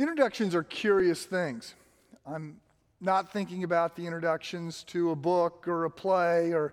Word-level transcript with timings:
Introductions 0.00 0.54
are 0.54 0.62
curious 0.62 1.26
things. 1.26 1.74
I'm 2.26 2.58
not 3.02 3.34
thinking 3.34 3.64
about 3.64 3.96
the 3.96 4.06
introductions 4.06 4.82
to 4.84 5.10
a 5.10 5.14
book 5.14 5.68
or 5.68 5.84
a 5.84 5.90
play 5.90 6.54
or 6.54 6.72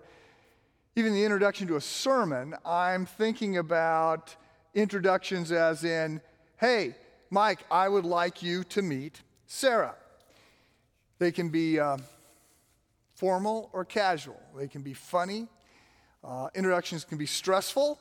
even 0.96 1.12
the 1.12 1.22
introduction 1.22 1.68
to 1.68 1.76
a 1.76 1.80
sermon. 1.82 2.54
I'm 2.64 3.04
thinking 3.04 3.58
about 3.58 4.34
introductions 4.74 5.52
as 5.52 5.84
in, 5.84 6.22
hey, 6.56 6.94
Mike, 7.28 7.58
I 7.70 7.86
would 7.90 8.06
like 8.06 8.42
you 8.42 8.64
to 8.64 8.80
meet 8.80 9.20
Sarah. 9.46 9.94
They 11.18 11.30
can 11.30 11.50
be 11.50 11.78
uh, 11.78 11.98
formal 13.14 13.68
or 13.74 13.84
casual, 13.84 14.40
they 14.56 14.68
can 14.68 14.80
be 14.80 14.94
funny. 14.94 15.48
Uh, 16.24 16.48
introductions 16.54 17.04
can 17.04 17.18
be 17.18 17.26
stressful 17.26 18.00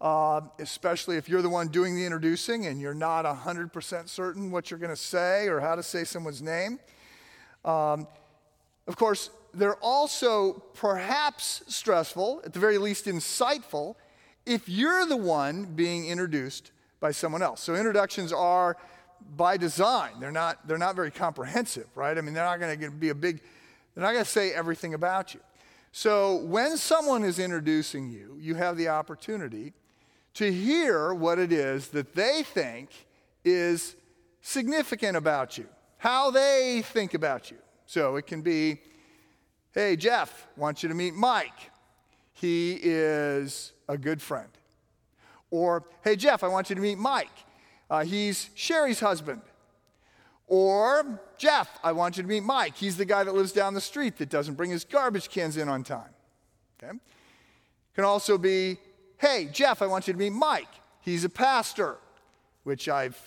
uh, 0.00 0.40
especially 0.58 1.16
if 1.16 1.28
you're 1.28 1.42
the 1.42 1.48
one 1.48 1.68
doing 1.68 1.96
the 1.96 2.04
introducing 2.04 2.66
and 2.66 2.80
you're 2.80 2.94
not 2.94 3.24
100% 3.24 4.08
certain 4.08 4.50
what 4.50 4.70
you're 4.70 4.80
going 4.80 4.90
to 4.90 4.96
say 4.96 5.48
or 5.48 5.60
how 5.60 5.74
to 5.74 5.82
say 5.82 6.04
someone's 6.04 6.42
name. 6.42 6.78
Um, 7.64 8.06
of 8.86 8.96
course, 8.96 9.30
they're 9.54 9.76
also 9.76 10.52
perhaps 10.74 11.62
stressful, 11.66 12.42
at 12.44 12.52
the 12.52 12.60
very 12.60 12.78
least 12.78 13.06
insightful, 13.06 13.94
if 14.44 14.68
you're 14.68 15.06
the 15.06 15.16
one 15.16 15.64
being 15.64 16.06
introduced 16.06 16.72
by 17.00 17.10
someone 17.10 17.42
else. 17.42 17.62
So 17.62 17.74
introductions 17.74 18.32
are 18.32 18.76
by 19.34 19.56
design. 19.56 20.20
They're 20.20 20.30
not, 20.30 20.68
they're 20.68 20.78
not 20.78 20.94
very 20.94 21.10
comprehensive, 21.10 21.86
right? 21.94 22.16
I 22.16 22.20
mean, 22.20 22.34
they're 22.34 22.44
not 22.44 22.60
going 22.60 22.78
to 22.78 22.90
be 22.90 23.08
a 23.08 23.14
big, 23.14 23.40
they're 23.94 24.04
not 24.04 24.12
going 24.12 24.24
to 24.24 24.30
say 24.30 24.52
everything 24.52 24.94
about 24.94 25.34
you. 25.34 25.40
So 25.90 26.36
when 26.36 26.76
someone 26.76 27.24
is 27.24 27.38
introducing 27.38 28.10
you, 28.10 28.36
you 28.38 28.54
have 28.54 28.76
the 28.76 28.88
opportunity 28.88 29.72
to 30.36 30.52
hear 30.52 31.14
what 31.14 31.38
it 31.38 31.50
is 31.50 31.88
that 31.88 32.14
they 32.14 32.42
think 32.42 32.90
is 33.44 33.96
significant 34.42 35.16
about 35.16 35.56
you, 35.56 35.66
how 35.96 36.30
they 36.30 36.82
think 36.84 37.14
about 37.14 37.50
you. 37.50 37.56
So 37.86 38.16
it 38.16 38.26
can 38.26 38.42
be, 38.42 38.78
hey, 39.72 39.96
Jeff, 39.96 40.46
want 40.56 40.82
you 40.82 40.90
to 40.90 40.94
meet 40.94 41.14
Mike. 41.14 41.70
He 42.32 42.78
is 42.82 43.72
a 43.88 43.96
good 43.96 44.20
friend. 44.20 44.50
Or, 45.50 45.84
hey, 46.04 46.16
Jeff, 46.16 46.44
I 46.44 46.48
want 46.48 46.68
you 46.68 46.76
to 46.76 46.82
meet 46.82 46.98
Mike. 46.98 47.30
Uh, 47.88 48.04
he's 48.04 48.50
Sherry's 48.54 49.00
husband. 49.00 49.40
Or, 50.48 51.18
Jeff, 51.38 51.78
I 51.82 51.92
want 51.92 52.18
you 52.18 52.22
to 52.22 52.28
meet 52.28 52.42
Mike. 52.42 52.76
He's 52.76 52.98
the 52.98 53.06
guy 53.06 53.24
that 53.24 53.34
lives 53.34 53.52
down 53.52 53.72
the 53.72 53.80
street 53.80 54.18
that 54.18 54.28
doesn't 54.28 54.54
bring 54.54 54.70
his 54.70 54.84
garbage 54.84 55.30
cans 55.30 55.56
in 55.56 55.68
on 55.70 55.82
time. 55.82 56.10
Okay? 56.78 56.92
Can 57.94 58.04
also 58.04 58.36
be, 58.36 58.76
Hey, 59.18 59.48
Jeff, 59.50 59.80
I 59.80 59.86
want 59.86 60.06
you 60.06 60.12
to 60.12 60.18
meet 60.18 60.34
Mike. 60.34 60.68
He's 61.00 61.24
a 61.24 61.30
pastor, 61.30 61.96
which 62.64 62.86
I've 62.86 63.18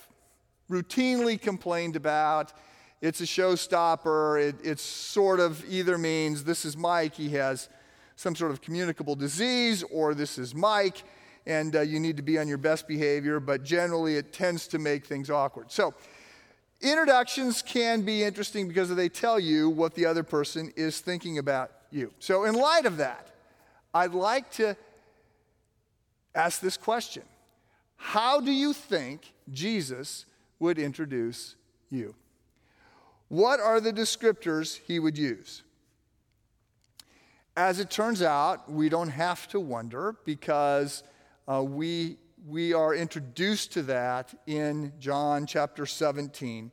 routinely 0.70 1.42
complained 1.42 1.96
about. 1.96 2.54
It's 3.02 3.22
a 3.22 3.24
showstopper. 3.24 4.54
It, 4.64 4.80
sort 4.80 5.40
of 5.40 5.66
either 5.68 5.98
means 5.98 6.44
this 6.44 6.64
is 6.64 6.78
Mike, 6.78 7.16
he 7.16 7.30
has 7.30 7.70
some 8.16 8.36
sort 8.36 8.52
of 8.52 8.62
communicable 8.62 9.16
disease, 9.16 9.82
or 9.92 10.14
this 10.14 10.38
is 10.38 10.54
Mike, 10.54 11.02
and 11.48 11.76
uh, 11.76 11.82
you 11.82 12.00
need 12.00 12.18
to 12.18 12.24
be 12.24 12.38
on 12.38 12.48
your 12.48 12.60
best 12.60 12.88
behavior, 12.88 13.40
but 13.40 13.64
generally 13.64 14.16
it 14.16 14.32
tends 14.32 14.68
to 14.68 14.78
make 14.78 15.08
things 15.08 15.32
awkward. 15.32 15.72
So, 15.72 15.96
introductions 16.82 17.64
can 17.64 18.04
be 18.04 18.24
interesting 18.24 18.68
because 18.68 18.94
they 18.94 19.10
tell 19.10 19.40
you 19.40 19.72
what 19.72 19.96
the 19.96 20.06
other 20.06 20.22
person 20.22 20.72
is 20.76 21.00
thinking 21.00 21.40
about 21.40 21.72
you. 21.90 22.14
So, 22.20 22.44
in 22.44 22.54
light 22.54 22.86
of 22.86 22.98
that, 22.98 23.32
I'd 23.92 24.14
like 24.14 24.52
to 24.52 24.78
ask 26.36 26.62
this 26.62 26.78
question 26.78 27.24
How 27.96 28.40
do 28.40 28.52
you 28.52 28.74
think 28.74 29.34
Jesus 29.52 30.26
would 30.60 30.78
introduce 30.78 31.56
you? 31.90 32.16
What 33.28 33.60
are 33.60 33.80
the 33.80 33.94
descriptors 33.94 34.80
he 34.86 35.00
would 35.00 35.18
use? 35.18 35.64
As 37.56 37.80
it 37.80 37.90
turns 37.90 38.22
out, 38.22 38.72
we 38.72 38.90
don't 38.90 39.10
have 39.10 39.48
to 39.50 39.60
wonder 39.60 40.16
because 40.26 41.04
uh, 41.48 41.62
we, 41.64 42.18
we 42.48 42.74
are 42.74 42.96
introduced 42.96 43.74
to 43.74 43.84
that 43.84 44.34
in 44.48 44.94
John 45.00 45.46
chapter 45.46 45.86
17. 45.86 46.72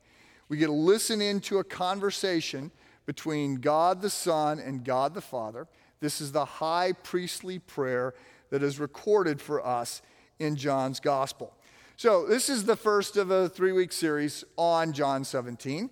We 0.48 0.56
get 0.56 0.66
to 0.66 0.72
listen 0.72 1.20
into 1.20 1.58
a 1.58 1.64
conversation 1.64 2.70
between 3.04 3.56
God 3.56 4.00
the 4.00 4.10
Son 4.10 4.58
and 4.58 4.84
God 4.84 5.12
the 5.14 5.20
Father. 5.20 5.66
This 6.00 6.20
is 6.20 6.32
the 6.32 6.44
high 6.44 6.92
priestly 6.92 7.58
prayer 7.58 8.14
that 8.50 8.62
is 8.62 8.78
recorded 8.78 9.40
for 9.40 9.64
us 9.64 10.02
in 10.38 10.56
John's 10.56 11.00
gospel. 11.00 11.52
So, 11.96 12.26
this 12.26 12.50
is 12.50 12.64
the 12.64 12.76
first 12.76 13.16
of 13.16 13.30
a 13.30 13.48
three 13.48 13.72
week 13.72 13.92
series 13.92 14.44
on 14.56 14.92
John 14.92 15.24
17. 15.24 15.88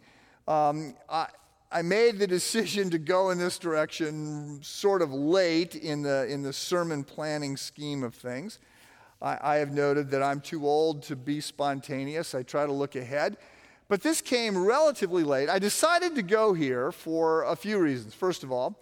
Um, 0.46 0.94
I, 1.08 1.28
I 1.72 1.82
made 1.82 2.18
the 2.18 2.26
decision 2.26 2.90
to 2.90 2.98
go 2.98 3.30
in 3.30 3.38
this 3.38 3.58
direction 3.58 4.60
sort 4.62 5.02
of 5.02 5.12
late 5.12 5.74
in 5.74 6.02
the, 6.02 6.26
in 6.30 6.42
the 6.42 6.52
sermon 6.52 7.04
planning 7.04 7.56
scheme 7.56 8.04
of 8.04 8.14
things. 8.14 8.58
I, 9.20 9.38
I 9.42 9.56
have 9.56 9.72
noted 9.72 10.10
that 10.10 10.22
I'm 10.22 10.40
too 10.40 10.66
old 10.68 11.02
to 11.04 11.16
be 11.16 11.40
spontaneous. 11.40 12.34
I 12.34 12.42
try 12.42 12.66
to 12.66 12.72
look 12.72 12.94
ahead. 12.94 13.38
But 13.88 14.02
this 14.02 14.20
came 14.20 14.64
relatively 14.64 15.24
late. 15.24 15.48
I 15.48 15.58
decided 15.58 16.14
to 16.14 16.22
go 16.22 16.52
here 16.52 16.92
for 16.92 17.44
a 17.44 17.56
few 17.56 17.78
reasons. 17.78 18.14
First 18.14 18.42
of 18.42 18.52
all, 18.52 18.78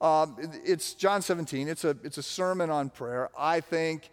um, 0.00 0.36
it's 0.64 0.94
John 0.94 1.22
17. 1.22 1.68
It's 1.68 1.84
a, 1.84 1.96
it's 2.04 2.18
a 2.18 2.22
sermon 2.22 2.70
on 2.70 2.90
prayer. 2.90 3.30
I 3.36 3.60
think 3.60 4.10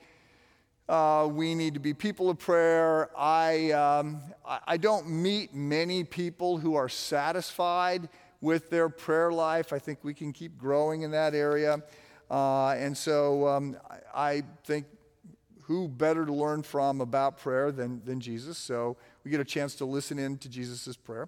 uh, 0.90 1.28
we 1.32 1.56
need 1.56 1.76
to 1.76 1.80
be 1.80 1.94
people 1.94 2.30
of 2.30 2.40
prayer. 2.40 3.10
I, 3.18 3.72
um, 3.72 4.22
I 4.68 4.78
don't 4.78 5.10
meet 5.10 5.54
many 5.54 6.04
people 6.04 6.58
who 6.58 6.76
are 6.76 6.90
satisfied 6.90 8.10
with 8.42 8.70
their 8.70 8.90
prayer 8.90 9.32
life. 9.32 9.74
I 9.74 9.80
think 9.80 10.00
we 10.04 10.14
can 10.14 10.34
keep 10.34 10.58
growing 10.58 11.04
in 11.04 11.12
that 11.12 11.34
area. 11.34 11.82
Uh, 12.30 12.70
and 12.70 12.98
so 12.98 13.48
um, 13.48 13.78
I 14.14 14.44
think 14.64 14.86
who 15.64 15.88
better 15.88 16.26
to 16.26 16.34
learn 16.34 16.62
from 16.62 17.02
about 17.02 17.38
prayer 17.38 17.72
than, 17.72 18.04
than 18.06 18.20
Jesus? 18.20 18.58
So 18.58 18.98
we 19.24 19.32
get 19.32 19.40
a 19.40 19.46
chance 19.46 19.76
to 19.76 19.86
listen 19.86 20.20
in 20.20 20.38
to 20.40 20.50
Jesus' 20.50 20.96
prayer. 20.96 21.28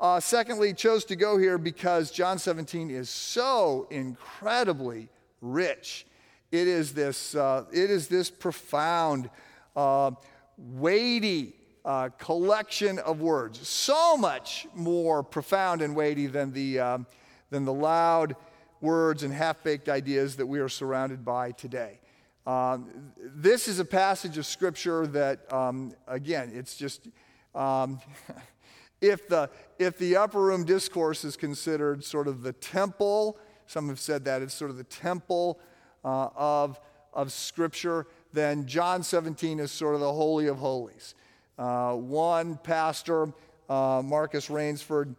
Uh, 0.00 0.20
secondly, 0.20 0.72
chose 0.72 1.04
to 1.04 1.16
go 1.16 1.36
here 1.36 1.58
because 1.58 2.12
John 2.12 2.38
17 2.38 2.88
is 2.88 3.10
so 3.10 3.88
incredibly 3.90 5.08
rich. 5.40 6.06
It 6.52 6.68
is 6.68 6.94
this, 6.94 7.34
uh, 7.34 7.64
it 7.72 7.90
is 7.90 8.06
this 8.06 8.30
profound, 8.30 9.28
uh, 9.74 10.12
weighty 10.56 11.56
uh, 11.84 12.10
collection 12.16 13.00
of 13.00 13.20
words. 13.20 13.66
So 13.66 14.16
much 14.16 14.68
more 14.72 15.24
profound 15.24 15.82
and 15.82 15.96
weighty 15.96 16.28
than 16.28 16.52
the, 16.52 16.78
um, 16.78 17.06
than 17.50 17.64
the 17.64 17.72
loud 17.72 18.36
words 18.80 19.24
and 19.24 19.32
half 19.34 19.64
baked 19.64 19.88
ideas 19.88 20.36
that 20.36 20.46
we 20.46 20.60
are 20.60 20.68
surrounded 20.68 21.24
by 21.24 21.50
today. 21.50 21.98
Um, 22.46 23.12
this 23.18 23.66
is 23.66 23.80
a 23.80 23.84
passage 23.84 24.38
of 24.38 24.46
scripture 24.46 25.08
that, 25.08 25.52
um, 25.52 25.92
again, 26.06 26.52
it's 26.54 26.76
just. 26.76 27.08
If 29.00 29.28
the, 29.28 29.50
if 29.78 29.98
the 29.98 30.16
upper 30.16 30.40
room 30.40 30.64
discourse 30.64 31.24
is 31.24 31.36
considered 31.36 32.04
sort 32.04 32.26
of 32.26 32.42
the 32.42 32.52
temple, 32.52 33.38
some 33.66 33.88
have 33.88 34.00
said 34.00 34.24
that 34.24 34.42
it's 34.42 34.54
sort 34.54 34.70
of 34.70 34.76
the 34.76 34.84
temple 34.84 35.60
uh, 36.04 36.28
of, 36.34 36.80
of 37.12 37.32
Scripture, 37.32 38.06
then 38.32 38.66
John 38.66 39.02
17 39.02 39.60
is 39.60 39.70
sort 39.70 39.94
of 39.94 40.00
the 40.00 40.12
Holy 40.12 40.46
of 40.48 40.56
Holies. 40.56 41.14
Uh, 41.58 41.94
one 41.94 42.56
pastor, 42.56 43.32
uh, 43.68 44.02
Marcus 44.04 44.48
Rainsford, 44.48 45.14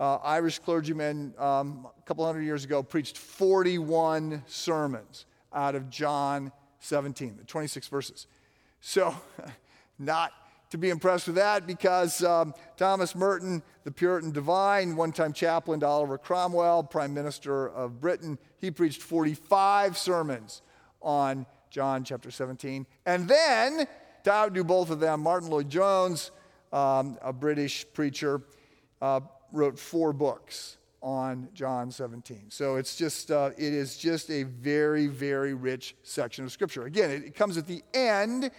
uh, 0.00 0.16
Irish 0.16 0.58
clergyman, 0.58 1.34
um, 1.38 1.86
a 1.98 2.02
couple 2.02 2.24
hundred 2.24 2.42
years 2.42 2.64
ago, 2.64 2.82
preached 2.82 3.18
41 3.18 4.44
sermons 4.46 5.26
out 5.52 5.74
of 5.74 5.90
John 5.90 6.52
17, 6.80 7.36
the 7.38 7.44
26 7.44 7.88
verses. 7.88 8.26
So, 8.80 9.14
not 9.98 10.32
to 10.70 10.78
be 10.78 10.90
impressed 10.90 11.26
with 11.26 11.36
that 11.36 11.66
because 11.66 12.22
um, 12.22 12.54
Thomas 12.76 13.14
Merton, 13.14 13.62
the 13.84 13.90
Puritan 13.90 14.32
divine, 14.32 14.96
one 14.96 15.12
time 15.12 15.32
chaplain 15.32 15.80
to 15.80 15.86
Oliver 15.86 16.18
Cromwell, 16.18 16.82
Prime 16.82 17.14
Minister 17.14 17.68
of 17.68 18.00
Britain, 18.00 18.38
he 18.58 18.70
preached 18.70 19.02
45 19.02 19.96
sermons 19.96 20.62
on 21.00 21.46
John 21.70 22.04
chapter 22.04 22.30
17. 22.30 22.86
And 23.06 23.28
then, 23.28 23.86
to 24.24 24.32
outdo 24.32 24.64
both 24.64 24.90
of 24.90 25.00
them, 25.00 25.20
Martyn 25.20 25.50
Lloyd-Jones, 25.50 26.30
um, 26.72 27.18
a 27.22 27.32
British 27.32 27.86
preacher, 27.94 28.42
uh, 29.00 29.20
wrote 29.52 29.78
four 29.78 30.12
books 30.12 30.76
on 31.00 31.48
John 31.54 31.90
17. 31.90 32.46
So 32.50 32.76
it's 32.76 32.96
just, 32.96 33.30
uh, 33.30 33.50
it 33.56 33.72
is 33.72 33.96
just 33.96 34.30
a 34.30 34.42
very, 34.42 35.06
very 35.06 35.54
rich 35.54 35.94
section 36.02 36.44
of 36.44 36.52
Scripture. 36.52 36.84
Again, 36.84 37.10
it, 37.10 37.24
it 37.24 37.34
comes 37.34 37.56
at 37.56 37.66
the 37.66 37.82
end 37.94 38.50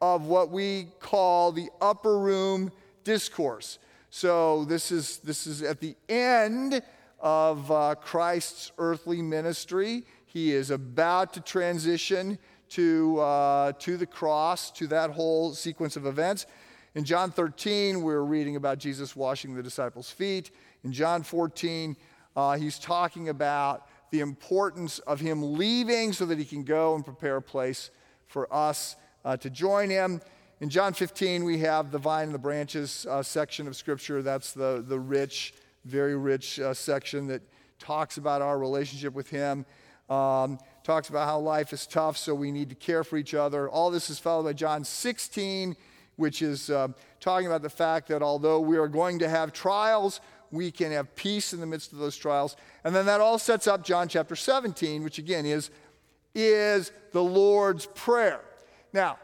of 0.00 0.26
what 0.26 0.50
we 0.50 0.88
call 1.00 1.52
the 1.52 1.70
upper 1.80 2.18
room 2.18 2.70
discourse. 3.04 3.78
So 4.10 4.64
this 4.64 4.92
is, 4.92 5.18
this 5.18 5.46
is 5.46 5.62
at 5.62 5.80
the 5.80 5.96
end 6.08 6.82
of 7.20 7.70
uh, 7.70 7.94
Christ's 7.96 8.72
earthly 8.78 9.22
ministry. 9.22 10.04
He 10.26 10.52
is 10.52 10.70
about 10.70 11.32
to 11.34 11.40
transition 11.40 12.38
to, 12.70 13.20
uh, 13.20 13.72
to 13.72 13.96
the 13.96 14.06
cross, 14.06 14.70
to 14.72 14.86
that 14.88 15.10
whole 15.10 15.52
sequence 15.52 15.96
of 15.96 16.06
events. 16.06 16.46
In 16.94 17.04
John 17.04 17.30
13, 17.30 18.02
we're 18.02 18.22
reading 18.22 18.56
about 18.56 18.78
Jesus 18.78 19.14
washing 19.14 19.54
the 19.54 19.62
disciples' 19.62 20.10
feet. 20.10 20.50
In 20.82 20.92
John 20.92 21.22
14, 21.22 21.96
uh, 22.34 22.56
he's 22.56 22.78
talking 22.78 23.28
about 23.28 23.86
the 24.10 24.20
importance 24.20 24.98
of 25.00 25.20
him 25.20 25.58
leaving 25.58 26.12
so 26.12 26.26
that 26.26 26.38
he 26.38 26.44
can 26.44 26.64
go 26.64 26.94
and 26.94 27.04
prepare 27.04 27.36
a 27.36 27.42
place 27.42 27.90
for 28.26 28.52
us 28.52 28.96
uh, 29.26 29.36
to 29.36 29.50
join 29.50 29.90
him. 29.90 30.22
In 30.60 30.70
John 30.70 30.94
15, 30.94 31.44
we 31.44 31.58
have 31.58 31.90
the 31.90 31.98
vine 31.98 32.26
and 32.26 32.34
the 32.34 32.38
branches 32.38 33.06
uh, 33.10 33.22
section 33.22 33.66
of 33.66 33.76
Scripture. 33.76 34.22
That's 34.22 34.52
the, 34.52 34.82
the 34.86 34.98
rich, 34.98 35.52
very 35.84 36.16
rich 36.16 36.60
uh, 36.60 36.72
section 36.72 37.26
that 37.26 37.42
talks 37.78 38.16
about 38.16 38.40
our 38.40 38.56
relationship 38.58 39.12
with 39.12 39.28
him. 39.28 39.66
Um, 40.08 40.58
talks 40.84 41.08
about 41.08 41.26
how 41.26 41.40
life 41.40 41.72
is 41.72 41.86
tough, 41.86 42.16
so 42.16 42.32
we 42.32 42.52
need 42.52 42.68
to 42.68 42.76
care 42.76 43.02
for 43.02 43.16
each 43.16 43.34
other. 43.34 43.68
All 43.68 43.90
this 43.90 44.08
is 44.08 44.20
followed 44.20 44.44
by 44.44 44.52
John 44.52 44.84
16, 44.84 45.76
which 46.14 46.40
is 46.40 46.70
uh, 46.70 46.88
talking 47.18 47.48
about 47.48 47.62
the 47.62 47.68
fact 47.68 48.06
that 48.08 48.22
although 48.22 48.60
we 48.60 48.78
are 48.78 48.86
going 48.86 49.18
to 49.18 49.28
have 49.28 49.52
trials, 49.52 50.20
we 50.52 50.70
can 50.70 50.92
have 50.92 51.16
peace 51.16 51.52
in 51.52 51.58
the 51.58 51.66
midst 51.66 51.92
of 51.92 51.98
those 51.98 52.16
trials. 52.16 52.54
And 52.84 52.94
then 52.94 53.06
that 53.06 53.20
all 53.20 53.40
sets 53.40 53.66
up 53.66 53.84
John 53.84 54.06
chapter 54.06 54.36
17, 54.36 55.02
which 55.02 55.18
again 55.18 55.44
is, 55.44 55.70
is 56.36 56.92
the 57.10 57.24
Lord's 57.24 57.86
Prayer. 57.86 58.45
Now, 58.96 59.18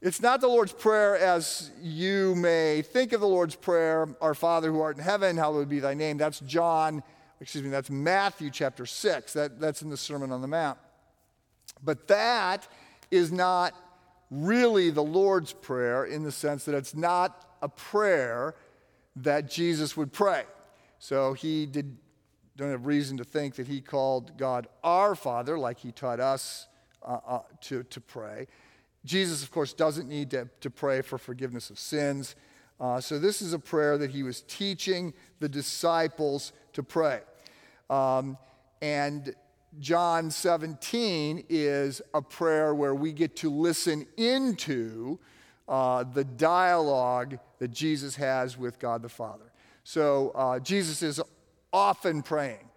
it's 0.00 0.22
not 0.22 0.40
the 0.40 0.48
Lord's 0.48 0.72
Prayer 0.72 1.18
as 1.18 1.70
you 1.82 2.34
may 2.34 2.80
think 2.80 3.12
of 3.12 3.20
the 3.20 3.28
Lord's 3.28 3.54
Prayer, 3.54 4.08
Our 4.22 4.32
Father 4.32 4.72
who 4.72 4.80
art 4.80 4.96
in 4.96 5.02
heaven, 5.02 5.36
hallowed 5.36 5.68
be 5.68 5.80
thy 5.80 5.92
name. 5.92 6.16
That's 6.16 6.40
John, 6.40 7.02
excuse 7.42 7.62
me, 7.62 7.68
that's 7.68 7.90
Matthew 7.90 8.48
chapter 8.48 8.86
6. 8.86 9.34
That, 9.34 9.60
that's 9.60 9.82
in 9.82 9.90
the 9.90 9.98
Sermon 9.98 10.32
on 10.32 10.40
the 10.40 10.48
Mount. 10.48 10.78
But 11.82 12.08
that 12.08 12.66
is 13.10 13.30
not 13.30 13.74
really 14.30 14.88
the 14.88 15.04
Lord's 15.04 15.52
Prayer 15.52 16.06
in 16.06 16.22
the 16.22 16.32
sense 16.32 16.64
that 16.64 16.74
it's 16.74 16.94
not 16.94 17.46
a 17.60 17.68
prayer 17.68 18.54
that 19.16 19.50
Jesus 19.50 19.94
would 19.94 20.10
pray. 20.10 20.44
So 20.98 21.34
he 21.34 21.66
did, 21.66 21.98
don't 22.56 22.70
have 22.70 22.86
reason 22.86 23.18
to 23.18 23.24
think 23.24 23.56
that 23.56 23.68
he 23.68 23.82
called 23.82 24.38
God 24.38 24.68
our 24.82 25.14
Father 25.14 25.58
like 25.58 25.80
he 25.80 25.92
taught 25.92 26.18
us 26.18 26.66
uh, 27.04 27.18
uh, 27.26 27.40
to, 27.62 27.82
to 27.84 28.00
pray. 28.00 28.46
Jesus, 29.04 29.42
of 29.42 29.50
course, 29.50 29.72
doesn't 29.72 30.08
need 30.08 30.30
to, 30.30 30.48
to 30.60 30.70
pray 30.70 31.02
for 31.02 31.18
forgiveness 31.18 31.70
of 31.70 31.78
sins. 31.78 32.34
Uh, 32.80 33.00
so 33.00 33.18
this 33.18 33.42
is 33.42 33.52
a 33.52 33.58
prayer 33.58 33.98
that 33.98 34.10
he 34.10 34.22
was 34.22 34.42
teaching 34.42 35.12
the 35.40 35.48
disciples 35.48 36.52
to 36.72 36.82
pray. 36.82 37.20
Um, 37.90 38.38
and 38.80 39.34
John 39.78 40.30
17 40.30 41.44
is 41.48 42.00
a 42.12 42.22
prayer 42.22 42.74
where 42.74 42.94
we 42.94 43.12
get 43.12 43.36
to 43.36 43.50
listen 43.50 44.06
into 44.16 45.18
uh, 45.68 46.04
the 46.04 46.24
dialogue 46.24 47.38
that 47.58 47.68
Jesus 47.68 48.16
has 48.16 48.58
with 48.58 48.78
God 48.78 49.02
the 49.02 49.08
Father. 49.08 49.52
So 49.82 50.30
uh, 50.30 50.58
Jesus 50.60 51.02
is 51.02 51.20
often 51.72 52.22
praying. 52.22 52.68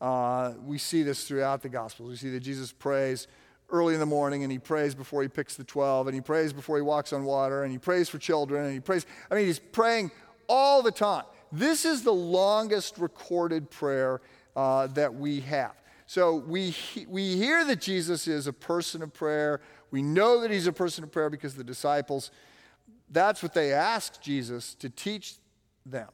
Uh, 0.00 0.54
we 0.64 0.78
see 0.78 1.02
this 1.02 1.26
throughout 1.26 1.62
the 1.62 1.68
Gospels. 1.68 2.10
We 2.10 2.16
see 2.16 2.30
that 2.30 2.40
Jesus 2.40 2.72
prays 2.72 3.28
early 3.72 3.94
in 3.94 4.00
the 4.00 4.06
morning 4.06 4.42
and 4.42 4.52
he 4.52 4.58
prays 4.58 4.94
before 4.94 5.22
he 5.22 5.28
picks 5.28 5.56
the 5.56 5.64
12 5.64 6.06
and 6.06 6.14
he 6.14 6.20
prays 6.20 6.52
before 6.52 6.76
he 6.76 6.82
walks 6.82 7.12
on 7.12 7.24
water 7.24 7.64
and 7.64 7.72
he 7.72 7.78
prays 7.78 8.08
for 8.08 8.18
children 8.18 8.64
and 8.64 8.74
he 8.74 8.80
prays. 8.80 9.06
I 9.30 9.34
mean, 9.34 9.46
he's 9.46 9.58
praying 9.58 10.10
all 10.46 10.82
the 10.82 10.92
time. 10.92 11.24
This 11.50 11.84
is 11.84 12.02
the 12.02 12.12
longest 12.12 12.98
recorded 12.98 13.70
prayer 13.70 14.20
uh, 14.54 14.86
that 14.88 15.14
we 15.14 15.40
have. 15.40 15.72
So 16.06 16.36
we, 16.36 16.76
we 17.08 17.36
hear 17.36 17.64
that 17.64 17.80
Jesus 17.80 18.28
is 18.28 18.46
a 18.46 18.52
person 18.52 19.02
of 19.02 19.14
prayer. 19.14 19.60
We 19.90 20.02
know 20.02 20.40
that 20.40 20.50
he's 20.50 20.66
a 20.66 20.72
person 20.72 21.04
of 21.04 21.10
prayer 21.10 21.30
because 21.30 21.54
the 21.54 21.64
disciples, 21.64 22.30
that's 23.10 23.42
what 23.42 23.54
they 23.54 23.72
ask 23.72 24.20
Jesus 24.20 24.74
to 24.76 24.90
teach 24.90 25.36
them. 25.86 26.08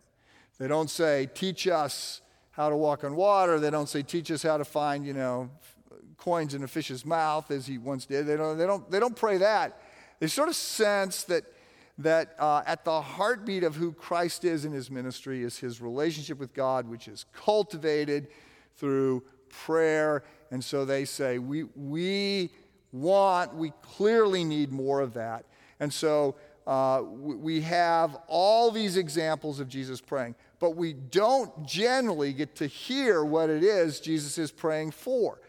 They 0.59 0.69
don't 0.69 0.91
say, 0.91 1.29
teach 1.35 1.67
us 1.67 2.21
how 2.53 2.69
to 2.69 2.77
walk 2.77 3.05
on 3.05 3.17
water. 3.17 3.59
They 3.59 3.71
don't 3.71 3.89
say, 3.89 4.03
teach 4.03 4.31
us 4.31 4.43
how 4.43 4.57
to 4.57 4.65
find, 4.65 5.07
you 5.07 5.15
know, 5.15 5.51
coins 6.19 6.55
in 6.55 6.63
a 6.63 6.69
fish's 6.69 7.07
mouth 7.07 7.51
as 7.51 7.67
he 7.67 7.79
once 7.79 8.05
did. 8.05 8.27
They 8.27 8.37
don't, 8.37 8.59
they 8.59 8.67
don't, 8.67 8.91
they 8.91 9.01
don't 9.01 9.17
pray 9.17 9.39
that. 9.39 9.81
They 10.21 10.27
sort 10.27 10.49
of 10.49 10.57
sense 10.57 11.23
that, 11.25 11.45
that 11.99 12.35
uh, 12.39 12.63
at 12.67 12.85
the 12.85 13.01
heartbeat 13.01 13.63
of 13.63 13.77
who 13.77 13.93
Christ 13.93 14.45
is 14.45 14.65
in 14.65 14.73
his 14.73 14.91
ministry 14.91 15.43
is 15.43 15.59
his 15.59 15.81
relationship 15.81 16.39
with 16.39 16.53
God, 16.53 16.89
which 16.89 17.09
is 17.09 17.25
cultivated 17.33 18.29
through 18.77 19.23
prayer. 19.49 20.25
And 20.51 20.63
so 20.63 20.85
they 20.85 21.05
say, 21.05 21.39
we, 21.39 21.65
we 21.75 22.51
want, 22.93 23.55
we 23.55 23.73
clearly 23.83 24.45
need 24.45 24.73
more 24.73 25.01
of 25.01 25.15
that. 25.15 25.45
And 25.81 25.93
so 25.93 26.35
uh, 26.67 27.03
we 27.03 27.61
have 27.63 28.17
all 28.27 28.71
these 28.71 28.97
examples 28.97 29.61
of 29.61 29.69
Jesus 29.69 30.01
praying, 30.01 30.35
but 30.59 30.77
we 30.77 30.93
don't 30.93 31.67
generally 31.67 32.33
get 32.33 32.57
to 32.57 32.67
hear 32.67 33.25
what 33.25 33.49
it 33.49 33.63
is 33.63 34.01
Jesus 34.01 34.37
is 34.37 34.51
praying 34.51 34.91
for. 34.91 35.41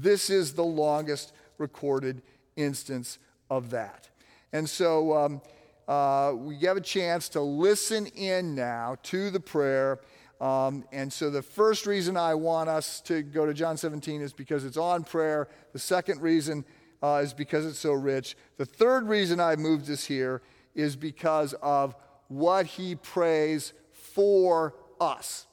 This 0.00 0.30
is 0.30 0.54
the 0.54 0.64
longest 0.64 1.32
recorded 1.58 2.22
instance 2.56 3.18
of 3.50 3.70
that. 3.70 4.08
And 4.52 4.68
so 4.68 5.16
um, 5.16 5.42
uh, 5.88 6.32
we 6.36 6.56
have 6.60 6.76
a 6.76 6.80
chance 6.80 7.28
to 7.30 7.40
listen 7.40 8.06
in 8.06 8.54
now 8.54 8.96
to 9.04 9.30
the 9.30 9.40
prayer. 9.40 10.00
Um, 10.40 10.84
and 10.92 11.12
so 11.12 11.30
the 11.30 11.42
first 11.42 11.86
reason 11.86 12.16
I 12.16 12.34
want 12.34 12.68
us 12.68 13.00
to 13.02 13.22
go 13.22 13.46
to 13.46 13.54
John 13.54 13.76
17 13.76 14.20
is 14.20 14.32
because 14.32 14.64
it's 14.64 14.76
on 14.76 15.04
prayer. 15.04 15.48
The 15.72 15.78
second 15.78 16.20
reason 16.20 16.64
uh, 17.02 17.20
is 17.22 17.34
because 17.34 17.66
it's 17.66 17.78
so 17.78 17.92
rich. 17.92 18.36
The 18.56 18.64
third 18.64 19.08
reason 19.08 19.40
I 19.40 19.56
moved 19.56 19.86
this 19.86 20.04
here 20.04 20.42
is 20.74 20.96
because 20.96 21.54
of 21.62 21.94
what 22.28 22.66
he 22.66 22.94
prays 22.94 23.72
for 23.92 24.74
us. 25.00 25.46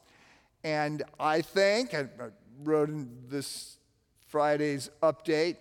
And 0.63 1.03
I 1.19 1.41
think, 1.41 1.93
I 1.93 2.07
wrote 2.63 2.89
in 2.89 3.09
this 3.27 3.77
Friday's 4.31 4.89
update, 5.03 5.57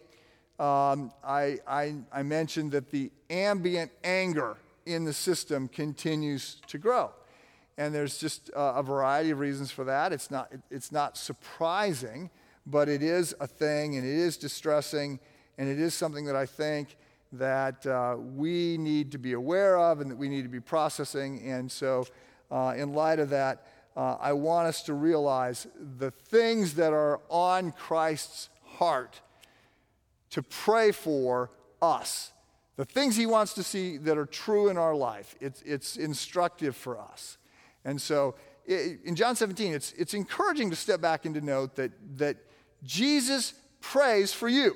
um, 0.61 1.13
I, 1.25 1.59
I, 1.67 1.97
I 2.13 2.23
mentioned 2.23 2.71
that 2.71 2.93
the 2.93 3.11
ambient 3.29 3.91
anger 4.05 4.57
in 4.87 5.05
the 5.05 5.13
system 5.13 5.67
continues 5.67 6.63
to 6.69 6.79
grow. 6.79 7.11
And 7.77 7.93
there's 7.93 8.19
just 8.19 8.51
uh, 8.55 8.75
a 8.77 8.83
variety 8.83 9.31
of 9.31 9.41
reasons 9.41 9.73
for 9.73 9.83
that. 9.85 10.13
It's 10.13 10.31
not, 10.31 10.53
it's 10.71 10.93
not 10.93 11.17
surprising, 11.17 12.31
but 12.65 12.89
it 12.89 13.03
is 13.03 13.35
a 13.41 13.47
thing 13.49 13.97
and 13.97 14.07
it 14.07 14.15
is 14.15 14.37
distressing 14.37 15.19
and 15.59 15.69
it 15.69 15.81
is 15.81 15.93
something 15.93 16.25
that 16.27 16.37
I 16.37 16.47
think 16.47 16.97
that 17.33 17.85
uh, 17.87 18.17
we 18.19 18.79
need 18.79 19.11
to 19.13 19.19
be 19.19 19.33
aware 19.33 19.79
of 19.79 20.01
and 20.01 20.11
that 20.13 20.17
we 20.17 20.29
need 20.29 20.43
to 20.43 20.49
be 20.49 20.61
processing. 20.61 21.43
And 21.43 21.71
so, 21.71 22.07
uh, 22.53 22.75
in 22.77 22.93
light 22.93 23.19
of 23.19 23.31
that, 23.31 23.67
uh, 23.97 24.17
I 24.21 24.33
want 24.33 24.69
us 24.69 24.83
to 24.85 24.95
realize 24.95 25.67
the 25.99 26.11
things 26.11 26.75
that 26.75 26.93
are 26.93 27.21
on 27.29 27.73
Christ's 27.73 28.50
heart 28.81 29.21
to 30.31 30.43
pray 30.43 30.91
for 30.91 31.51
us. 31.81 32.33
The 32.77 32.85
things 32.85 33.17
he 33.17 33.27
wants 33.27 33.55
to 33.55 33.63
see 33.63 33.99
that 33.99 34.19
are 34.19 34.27
true 34.27 34.69
in 34.69 34.77
our 34.77 34.95
life. 34.95 35.37
It's, 35.41 35.63
it's 35.63 35.97
instructive 35.97 36.75
for 36.75 36.99
us. 36.99 37.39
And 37.85 38.01
so, 38.01 38.35
in 38.67 39.15
John 39.15 39.37
17, 39.37 39.73
it's, 39.73 39.93
it's 39.93 40.15
encouraging 40.15 40.71
to 40.71 40.77
step 40.77 41.01
back 41.01 41.25
and 41.25 41.35
to 41.35 41.41
note 41.41 41.77
that, 41.77 41.93
that 42.19 42.37
Jesus 42.83 43.55
prays 43.81 44.33
for 44.33 44.49
you 44.49 44.75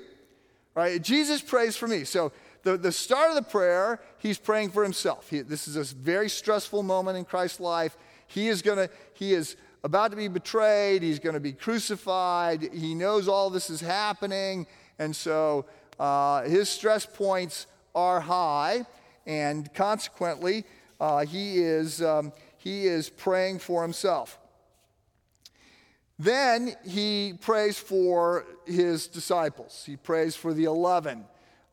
right? 0.75 1.01
Jesus 1.01 1.41
prays 1.41 1.77
for 1.77 1.87
me. 1.87 2.05
So 2.05 2.33
the, 2.63 2.77
the 2.77 2.93
start 2.93 3.31
of 3.31 3.37
the 3.37 3.43
prayer, 3.43 4.01
he's 4.19 4.39
praying 4.39 4.71
for 4.71 4.83
himself. 4.83 5.31
He, 5.31 5.41
this 5.41 5.69
is 5.69 5.77
a 5.77 5.95
very 5.95 6.29
stressful 6.29 6.83
moment 6.83 7.17
in 7.17 7.25
Christ's 7.25 7.61
life. 7.61 7.97
He 8.27 8.49
is 8.49 8.63
going 8.63 8.79
to, 8.79 8.91
he 9.15 9.35
is 9.35 9.57
about 9.85 10.11
to 10.11 10.17
be 10.17 10.29
betrayed. 10.29 11.03
He's 11.03 11.19
going 11.19 11.35
to 11.35 11.41
be 11.41 11.53
crucified. 11.53 12.71
He 12.73 12.95
knows 12.95 13.29
all 13.29 13.51
this 13.51 13.69
is 13.69 13.83
happening. 13.83 14.67
And 14.99 15.15
so 15.15 15.67
uh, 16.01 16.43
his 16.43 16.71
stress 16.71 17.05
points 17.05 17.67
are 17.95 18.19
high. 18.19 18.87
And 19.27 19.73
consequently, 19.75 20.65
uh, 20.99 21.27
he, 21.27 21.59
is, 21.59 22.03
um, 22.03 22.33
he 22.57 22.87
is 22.87 23.11
praying 23.11 23.59
for 23.59 23.83
himself. 23.83 24.39
Then 26.19 26.75
he 26.87 27.35
prays 27.41 27.79
for 27.79 28.47
his 28.65 29.07
disciples. 29.07 29.83
He 29.85 29.97
prays 29.97 30.35
for 30.35 30.55
the 30.55 30.65
11 30.65 31.25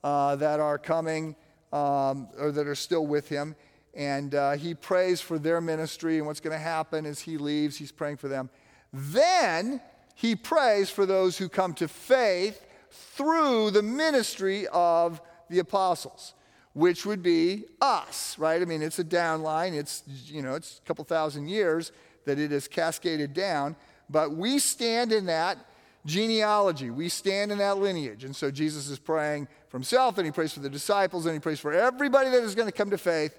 uh, 0.03 0.35
that 0.35 0.59
are 0.59 0.77
coming 0.77 1.35
um, 1.71 2.27
or 2.37 2.51
that 2.51 2.67
are 2.67 2.75
still 2.75 3.07
with 3.07 3.29
him. 3.29 3.55
And 3.93 4.33
uh, 4.33 4.51
he 4.53 4.73
prays 4.73 5.19
for 5.19 5.37
their 5.37 5.59
ministry 5.59 6.17
and 6.17 6.25
what's 6.25 6.39
going 6.39 6.55
to 6.55 6.63
happen 6.63 7.05
as 7.05 7.19
he 7.19 7.37
leaves. 7.37 7.77
He's 7.77 7.91
praying 7.91 8.17
for 8.17 8.27
them. 8.27 8.49
Then 8.93 9.81
he 10.15 10.35
prays 10.35 10.89
for 10.89 11.05
those 11.05 11.37
who 11.37 11.49
come 11.49 11.73
to 11.75 11.87
faith 11.87 12.65
through 12.89 13.71
the 13.71 13.81
ministry 13.81 14.67
of 14.67 15.21
the 15.49 15.59
apostles, 15.59 16.33
which 16.73 17.05
would 17.05 17.21
be 17.21 17.65
us, 17.81 18.37
right? 18.37 18.61
I 18.61 18.65
mean, 18.65 18.81
it's 18.81 18.99
a 18.99 19.03
downline. 19.03 19.73
It's, 19.73 20.03
you 20.25 20.41
know, 20.41 20.55
it's 20.55 20.79
a 20.83 20.87
couple 20.87 21.03
thousand 21.03 21.49
years 21.49 21.91
that 22.25 22.39
it 22.39 22.51
has 22.51 22.67
cascaded 22.67 23.33
down. 23.33 23.75
But 24.09 24.33
we 24.33 24.59
stand 24.59 25.11
in 25.11 25.25
that 25.25 25.57
genealogy. 26.05 26.89
We 26.89 27.09
stand 27.09 27.51
in 27.51 27.57
that 27.59 27.77
lineage. 27.77 28.23
And 28.23 28.35
so 28.35 28.51
Jesus 28.51 28.89
is 28.89 28.99
praying 28.99 29.47
for 29.69 29.77
himself, 29.77 30.17
and 30.17 30.25
he 30.25 30.31
prays 30.31 30.53
for 30.53 30.59
the 30.59 30.69
disciples, 30.69 31.25
and 31.25 31.33
he 31.33 31.39
prays 31.39 31.59
for 31.59 31.73
everybody 31.73 32.29
that 32.29 32.43
is 32.43 32.55
going 32.55 32.67
to 32.67 32.73
come 32.73 32.89
to 32.89 32.97
faith. 32.97 33.37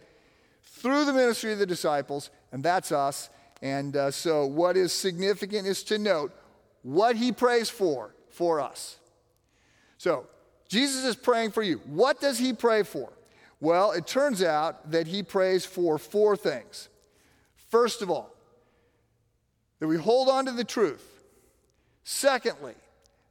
Through 0.62 1.04
the 1.04 1.12
ministry 1.12 1.52
of 1.52 1.58
the 1.58 1.66
disciples, 1.66 2.30
and 2.50 2.62
that's 2.62 2.92
us. 2.92 3.30
And 3.60 3.96
uh, 3.96 4.10
so, 4.10 4.46
what 4.46 4.76
is 4.76 4.92
significant 4.92 5.66
is 5.66 5.82
to 5.84 5.98
note 5.98 6.32
what 6.82 7.16
he 7.16 7.30
prays 7.30 7.70
for 7.70 8.14
for 8.30 8.60
us. 8.60 8.96
So, 9.98 10.26
Jesus 10.68 11.04
is 11.04 11.16
praying 11.16 11.52
for 11.52 11.62
you. 11.62 11.80
What 11.84 12.20
does 12.20 12.38
he 12.38 12.52
pray 12.52 12.82
for? 12.82 13.12
Well, 13.60 13.92
it 13.92 14.06
turns 14.06 14.42
out 14.42 14.90
that 14.90 15.06
he 15.06 15.22
prays 15.22 15.64
for 15.64 15.98
four 15.98 16.36
things. 16.36 16.88
First 17.70 18.02
of 18.02 18.10
all, 18.10 18.34
that 19.78 19.86
we 19.86 19.96
hold 19.96 20.28
on 20.28 20.46
to 20.46 20.52
the 20.52 20.64
truth. 20.64 21.06
Secondly, 22.04 22.74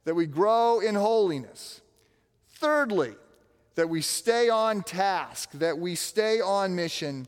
that 0.04 0.14
we 0.14 0.26
grow 0.26 0.80
in 0.80 0.94
holiness. 0.94 1.80
Thirdly, 2.54 3.14
that 3.74 3.88
we 3.88 4.02
stay 4.02 4.48
on 4.48 4.82
task, 4.82 5.50
that 5.52 5.78
we 5.78 5.94
stay 5.94 6.40
on 6.40 6.74
mission. 6.74 7.26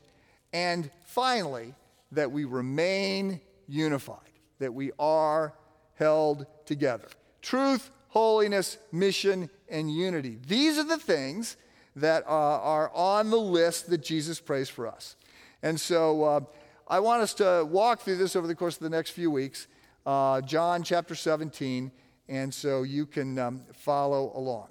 And 0.53 0.89
finally, 1.05 1.73
that 2.11 2.31
we 2.31 2.45
remain 2.45 3.41
unified, 3.67 4.19
that 4.59 4.73
we 4.73 4.91
are 4.99 5.53
held 5.95 6.45
together. 6.65 7.07
Truth, 7.41 7.89
holiness, 8.09 8.77
mission, 8.91 9.49
and 9.69 9.93
unity. 9.93 10.37
These 10.47 10.77
are 10.77 10.83
the 10.83 10.97
things 10.97 11.57
that 11.95 12.23
uh, 12.25 12.29
are 12.29 12.91
on 12.93 13.29
the 13.29 13.39
list 13.39 13.89
that 13.89 14.03
Jesus 14.03 14.39
prays 14.39 14.69
for 14.69 14.87
us. 14.87 15.15
And 15.63 15.79
so 15.79 16.23
uh, 16.23 16.39
I 16.87 16.99
want 16.99 17.21
us 17.21 17.33
to 17.35 17.67
walk 17.69 18.01
through 18.01 18.17
this 18.17 18.35
over 18.35 18.47
the 18.47 18.55
course 18.55 18.75
of 18.75 18.83
the 18.83 18.89
next 18.89 19.11
few 19.11 19.31
weeks, 19.31 19.67
uh, 20.05 20.41
John 20.41 20.83
chapter 20.83 21.15
17, 21.15 21.91
and 22.27 22.53
so 22.53 22.83
you 22.83 23.05
can 23.05 23.39
um, 23.39 23.61
follow 23.73 24.31
along. 24.35 24.67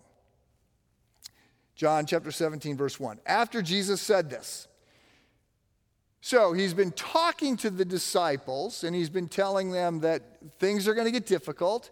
John 1.75 2.07
chapter 2.07 2.31
17, 2.31 2.77
verse 2.77 3.01
1. 3.01 3.19
After 3.27 3.63
Jesus 3.63 4.01
said 4.01 4.31
this, 4.31 4.69
so 6.21 6.53
he's 6.53 6.73
been 6.73 6.93
talking 6.93 7.57
to 7.59 7.71
the 7.71 7.85
disciples 7.85 8.85
and 8.85 8.97
he's 8.97 9.11
been 9.11 9.29
telling 9.29 9.71
them 9.73 10.01
that 10.01 10.23
things 10.59 10.89
are 10.89 10.95
going 10.95 11.07
to 11.07 11.11
get 11.11 11.27
difficult, 11.27 11.91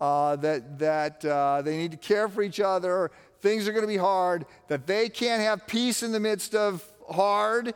uh, 0.00 0.36
that, 0.36 0.78
that 0.78 1.24
uh, 1.24 1.62
they 1.62 1.76
need 1.76 1.92
to 1.92 1.96
care 1.96 2.28
for 2.28 2.42
each 2.42 2.60
other, 2.60 3.10
things 3.40 3.68
are 3.68 3.72
going 3.72 3.84
to 3.84 3.88
be 3.88 3.96
hard, 3.96 4.44
that 4.68 4.86
they 4.86 5.08
can't 5.08 5.40
have 5.40 5.66
peace 5.66 6.02
in 6.02 6.12
the 6.12 6.20
midst 6.20 6.54
of 6.54 6.84
hard, 7.08 7.72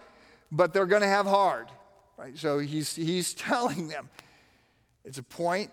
but 0.50 0.72
they're 0.72 0.86
going 0.86 1.02
to 1.02 1.08
have 1.08 1.26
hard. 1.26 1.68
Right? 2.16 2.36
So 2.36 2.58
he's, 2.58 2.94
he's 2.94 3.32
telling 3.34 3.88
them. 3.88 4.10
It's 5.04 5.18
a 5.18 5.22
point 5.22 5.70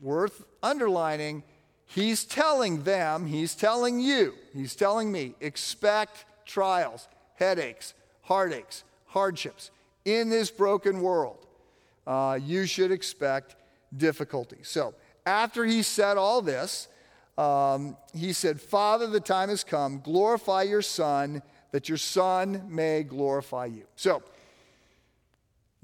worth 0.00 0.44
underlining. 0.62 1.42
He's 1.86 2.24
telling 2.24 2.82
them, 2.82 3.26
he's 3.26 3.54
telling 3.54 4.00
you, 4.00 4.34
he's 4.52 4.74
telling 4.74 5.12
me, 5.12 5.34
expect 5.40 6.24
trials, 6.46 7.08
headaches, 7.36 7.94
heartaches 8.22 8.84
hardships. 9.14 9.70
In 10.04 10.28
this 10.28 10.50
broken 10.50 11.00
world, 11.00 11.46
uh, 12.06 12.38
you 12.42 12.66
should 12.66 12.90
expect 12.90 13.56
difficulty. 13.96 14.58
So, 14.62 14.94
after 15.24 15.64
he 15.64 15.82
said 15.82 16.18
all 16.18 16.42
this, 16.42 16.88
um, 17.38 17.96
he 18.12 18.34
said, 18.34 18.60
Father, 18.60 19.06
the 19.06 19.20
time 19.20 19.48
has 19.48 19.64
come. 19.64 20.00
Glorify 20.00 20.62
your 20.62 20.82
Son, 20.82 21.42
that 21.70 21.88
your 21.88 21.96
Son 21.96 22.66
may 22.68 23.04
glorify 23.04 23.66
you. 23.66 23.84
So, 23.96 24.22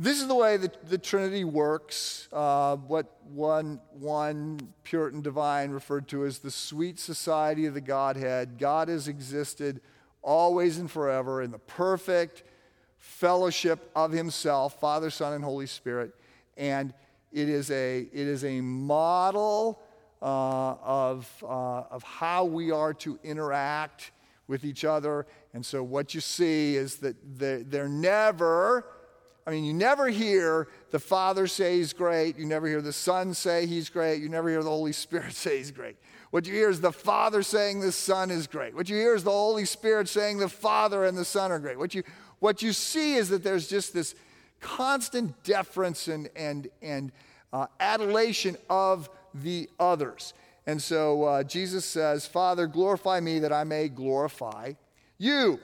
this 0.01 0.19
is 0.19 0.29
the 0.29 0.35
way 0.35 0.57
that 0.57 0.89
the 0.89 0.97
Trinity 0.97 1.45
works, 1.45 2.27
uh, 2.33 2.75
what 2.77 3.19
one, 3.35 3.83
one 3.93 4.73
Puritan 4.83 5.21
divine 5.21 5.73
referred 5.73 6.09
to 6.09 6.25
as 6.25 6.39
the 6.39 6.51
sweet 6.51 6.99
society 6.99 7.67
of 7.67 7.75
the 7.75 7.83
Godhead. 7.83 8.57
God 8.59 8.89
has 8.89 9.09
existed 9.09 9.83
always 10.23 10.79
and 10.79 10.91
forever 10.91 11.43
in 11.43 11.51
the 11.51 11.59
perfect, 11.59 12.45
fellowship 12.97 13.91
of 13.95 14.11
himself, 14.11 14.81
Father, 14.81 15.11
Son, 15.11 15.35
and 15.35 15.45
Holy 15.45 15.67
Spirit. 15.67 16.15
And 16.57 16.95
it 17.31 17.51
is 17.51 17.71
a, 17.71 18.01
it 18.01 18.27
is 18.27 18.43
a 18.43 18.63
model 18.63 19.83
uh, 20.23 20.77
of, 20.83 21.31
uh, 21.43 21.83
of 21.91 22.03
how 22.05 22.47
we 22.47 22.71
are 22.71 22.95
to 22.95 23.19
interact 23.23 24.13
with 24.49 24.65
each 24.65 24.87
other. 24.87 25.27
And 25.53 25.65
so 25.65 25.83
what 25.83 26.15
you 26.15 26.23
see 26.23 26.75
is 26.77 26.97
that 26.97 27.17
they're, 27.39 27.63
they're 27.65 27.89
never, 27.89 28.87
I 29.47 29.51
mean, 29.51 29.65
you 29.65 29.73
never 29.73 30.09
hear 30.09 30.69
the 30.91 30.99
Father 30.99 31.47
say 31.47 31.77
he's 31.77 31.93
great. 31.93 32.39
You 32.39 32.47
never 32.47 32.67
hear 32.67 32.83
the 32.83 32.93
Son 32.93 33.35
say 33.35 33.67
he's 33.67 33.89
great. 33.89 34.21
You 34.21 34.29
never 34.29 34.49
hear 34.49 34.63
the 34.63 34.71
Holy 34.71 34.93
Spirit 34.93 35.33
say 35.35 35.59
he's 35.59 35.71
great. 35.71 35.97
What 36.31 36.47
you 36.47 36.55
hear 36.55 36.71
is 36.71 36.81
the 36.81 36.93
Father 36.93 37.43
saying 37.43 37.81
the 37.81 37.91
Son 37.91 38.31
is 38.31 38.47
great. 38.47 38.75
What 38.75 38.89
you 38.89 38.97
hear 38.97 39.15
is 39.15 39.25
the 39.25 39.31
Holy 39.31 39.65
Spirit 39.65 40.09
saying 40.09 40.39
the 40.39 40.49
Father 40.49 41.05
and 41.05 41.19
the 41.19 41.25
Son 41.25 41.51
are 41.51 41.59
great. 41.59 41.79
What 41.79 41.95
you, 41.95 42.05
what 42.39 42.63
you 42.63 42.73
see 42.73 43.15
is 43.15 43.29
that 43.31 43.43
there's 43.43 43.69
just 43.69 43.93
this 43.93 44.15
constant 44.61 45.43
deference 45.43 46.07
and, 46.07 46.29
and, 46.37 46.69
and 46.83 47.11
uh, 47.53 47.67
adulation 47.81 48.57
of 48.69 49.11
the 49.35 49.69
others. 49.81 50.35
And 50.67 50.81
so 50.81 51.25
uh, 51.25 51.43
Jesus 51.43 51.85
says, 51.85 52.27
Father, 52.27 52.67
glorify 52.67 53.19
me 53.19 53.41
that 53.41 53.53
I 53.53 53.65
may 53.65 53.89
glorify 53.89 54.75
you. 55.19 55.59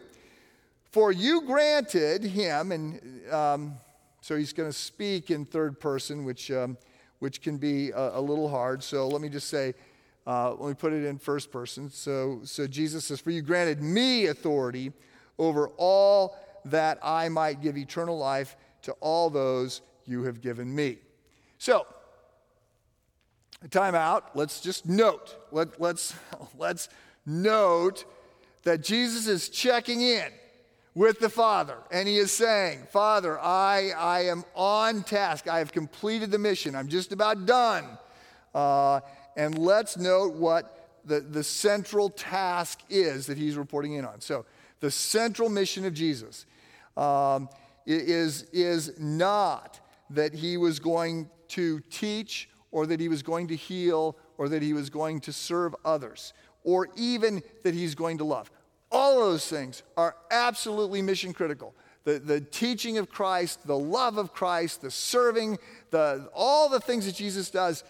For 0.90 1.12
you 1.12 1.42
granted 1.42 2.22
him, 2.22 2.72
and 2.72 3.32
um, 3.32 3.74
so 4.20 4.36
he's 4.36 4.52
going 4.52 4.68
to 4.68 4.76
speak 4.76 5.30
in 5.30 5.44
third 5.44 5.78
person, 5.78 6.24
which, 6.24 6.50
um, 6.50 6.76
which 7.18 7.42
can 7.42 7.58
be 7.58 7.90
a, 7.90 8.18
a, 8.18 8.20
little 8.20 8.48
hard. 8.48 8.82
So 8.82 9.06
let 9.06 9.20
me 9.20 9.28
just 9.28 9.48
say, 9.48 9.74
uh, 10.26 10.54
let 10.54 10.68
me 10.68 10.74
put 10.74 10.92
it 10.92 11.04
in 11.04 11.18
first 11.18 11.52
person. 11.52 11.90
So, 11.90 12.40
so 12.44 12.66
Jesus 12.66 13.04
says, 13.04 13.20
For 13.20 13.30
you 13.30 13.42
granted 13.42 13.82
me 13.82 14.26
authority 14.26 14.92
over 15.38 15.68
all 15.76 16.36
that 16.64 16.98
I 17.02 17.28
might 17.28 17.60
give 17.60 17.76
eternal 17.76 18.18
life 18.18 18.56
to 18.82 18.92
all 18.94 19.30
those 19.30 19.82
you 20.06 20.24
have 20.24 20.40
given 20.40 20.74
me. 20.74 20.98
So, 21.58 21.86
time 23.70 23.94
out. 23.94 24.34
Let's 24.34 24.60
just 24.60 24.86
note. 24.86 25.36
Let, 25.52 25.80
let's, 25.80 26.14
let's 26.58 26.88
note 27.24 28.04
that 28.62 28.82
Jesus 28.82 29.28
is 29.28 29.48
checking 29.48 30.00
in 30.00 30.32
with 30.96 31.20
the 31.20 31.28
Father, 31.28 31.76
and 31.90 32.08
he 32.08 32.16
is 32.16 32.32
saying, 32.32 32.78
Father, 32.90 33.38
I, 33.38 33.90
I 33.90 34.22
am 34.22 34.44
on 34.54 35.02
task. 35.02 35.46
I 35.46 35.58
have 35.58 35.70
completed 35.70 36.30
the 36.30 36.38
mission. 36.38 36.74
I'm 36.74 36.88
just 36.88 37.12
about 37.12 37.44
done. 37.44 37.84
Uh, 38.54 39.00
and 39.36 39.58
let's 39.58 39.98
note 39.98 40.32
what 40.32 40.88
the, 41.04 41.20
the 41.20 41.44
central 41.44 42.08
task 42.08 42.80
is 42.88 43.26
that 43.26 43.36
he's 43.36 43.58
reporting 43.58 43.92
in 43.92 44.06
on. 44.06 44.22
So, 44.22 44.46
the 44.80 44.90
central 44.90 45.50
mission 45.50 45.84
of 45.84 45.92
Jesus 45.92 46.46
um, 46.96 47.50
is, 47.84 48.44
is 48.54 48.98
not 48.98 49.78
that 50.08 50.32
he 50.32 50.56
was 50.56 50.78
going 50.78 51.28
to 51.48 51.80
teach 51.90 52.48
or 52.70 52.86
that 52.86 53.00
he 53.00 53.10
was 53.10 53.22
going 53.22 53.48
to 53.48 53.56
heal 53.56 54.16
or 54.38 54.48
that 54.48 54.62
he 54.62 54.72
was 54.72 54.88
going 54.88 55.20
to 55.20 55.32
serve 55.32 55.74
others 55.84 56.32
or 56.64 56.88
even 56.96 57.42
that 57.64 57.74
he's 57.74 57.94
going 57.94 58.16
to 58.16 58.24
love. 58.24 58.50
All 58.90 59.22
of 59.22 59.30
those 59.30 59.48
things 59.48 59.82
are 59.96 60.16
absolutely 60.30 61.02
mission 61.02 61.32
critical. 61.32 61.74
The, 62.04 62.18
the 62.20 62.40
teaching 62.40 62.98
of 62.98 63.10
Christ, 63.10 63.66
the 63.66 63.76
love 63.76 64.16
of 64.16 64.32
Christ, 64.32 64.82
the 64.82 64.90
serving, 64.90 65.58
the, 65.90 66.28
all 66.32 66.68
the 66.68 66.78
things 66.78 67.06
that 67.06 67.16
Jesus 67.16 67.50
does, 67.50 67.82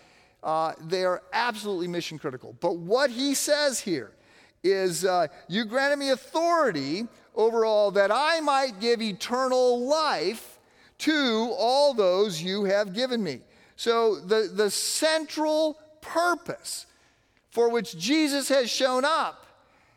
uh, 0.42 0.72
they 0.80 1.04
are 1.04 1.22
absolutely 1.32 1.88
mission 1.88 2.18
critical. 2.18 2.56
But 2.60 2.76
what 2.76 3.10
he 3.10 3.34
says 3.34 3.80
here 3.80 4.12
is, 4.62 5.04
uh, 5.04 5.26
You 5.48 5.64
granted 5.64 5.98
me 5.98 6.10
authority 6.10 7.06
over 7.34 7.64
all, 7.66 7.90
that 7.90 8.10
I 8.10 8.40
might 8.40 8.80
give 8.80 9.02
eternal 9.02 9.86
life 9.86 10.58
to 10.98 11.52
all 11.58 11.92
those 11.92 12.40
you 12.40 12.64
have 12.64 12.94
given 12.94 13.22
me. 13.22 13.40
So, 13.76 14.16
the, 14.16 14.50
the 14.52 14.70
central 14.70 15.78
purpose 16.00 16.86
for 17.50 17.68
which 17.68 17.98
Jesus 17.98 18.48
has 18.48 18.70
shown 18.70 19.04
up 19.04 19.45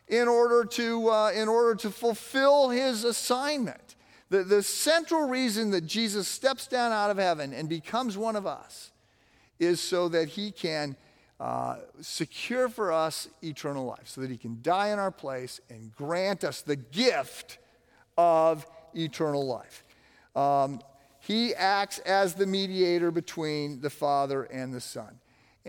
in 0.09 0.27
order 0.27 0.65
to, 0.65 1.09
uh, 1.09 1.31
in 1.31 1.47
order 1.47 1.75
to 1.75 1.91
fulfill 1.91 2.69
his 2.69 3.03
assignment, 3.03 3.95
the, 4.29 4.43
the 4.43 4.63
central 4.63 5.27
reason 5.27 5.71
that 5.71 5.85
Jesus 5.85 6.27
steps 6.27 6.67
down 6.67 6.91
out 6.91 7.11
of 7.11 7.17
heaven 7.17 7.53
and 7.53 7.69
becomes 7.69 8.17
one 8.17 8.35
of 8.35 8.45
us 8.45 8.91
is 9.59 9.79
so 9.79 10.09
that 10.09 10.29
he 10.29 10.51
can 10.51 10.95
uh, 11.39 11.77
secure 12.01 12.67
for 12.67 12.91
us 12.91 13.29
eternal 13.43 13.85
life, 13.85 14.07
so 14.07 14.21
that 14.21 14.29
he 14.29 14.37
can 14.37 14.59
die 14.61 14.89
in 14.89 14.99
our 14.99 15.11
place 15.11 15.61
and 15.69 15.95
grant 15.95 16.43
us 16.43 16.61
the 16.61 16.75
gift 16.75 17.59
of 18.17 18.65
eternal 18.93 19.45
life. 19.45 19.83
Um, 20.35 20.81
he 21.19 21.53
acts 21.53 21.99
as 21.99 22.33
the 22.33 22.45
mediator 22.45 23.11
between 23.11 23.81
the 23.81 23.89
Father 23.89 24.43
and 24.43 24.73
the 24.73 24.81
Son. 24.81 25.19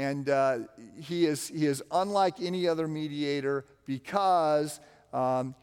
And 0.01 0.31
uh, 0.31 0.61
he, 0.99 1.27
is, 1.27 1.49
he 1.49 1.67
is 1.67 1.83
unlike 1.91 2.41
any 2.41 2.67
other 2.67 2.89
mediator 2.89 3.67
because 3.85 4.81
um, 5.13 5.55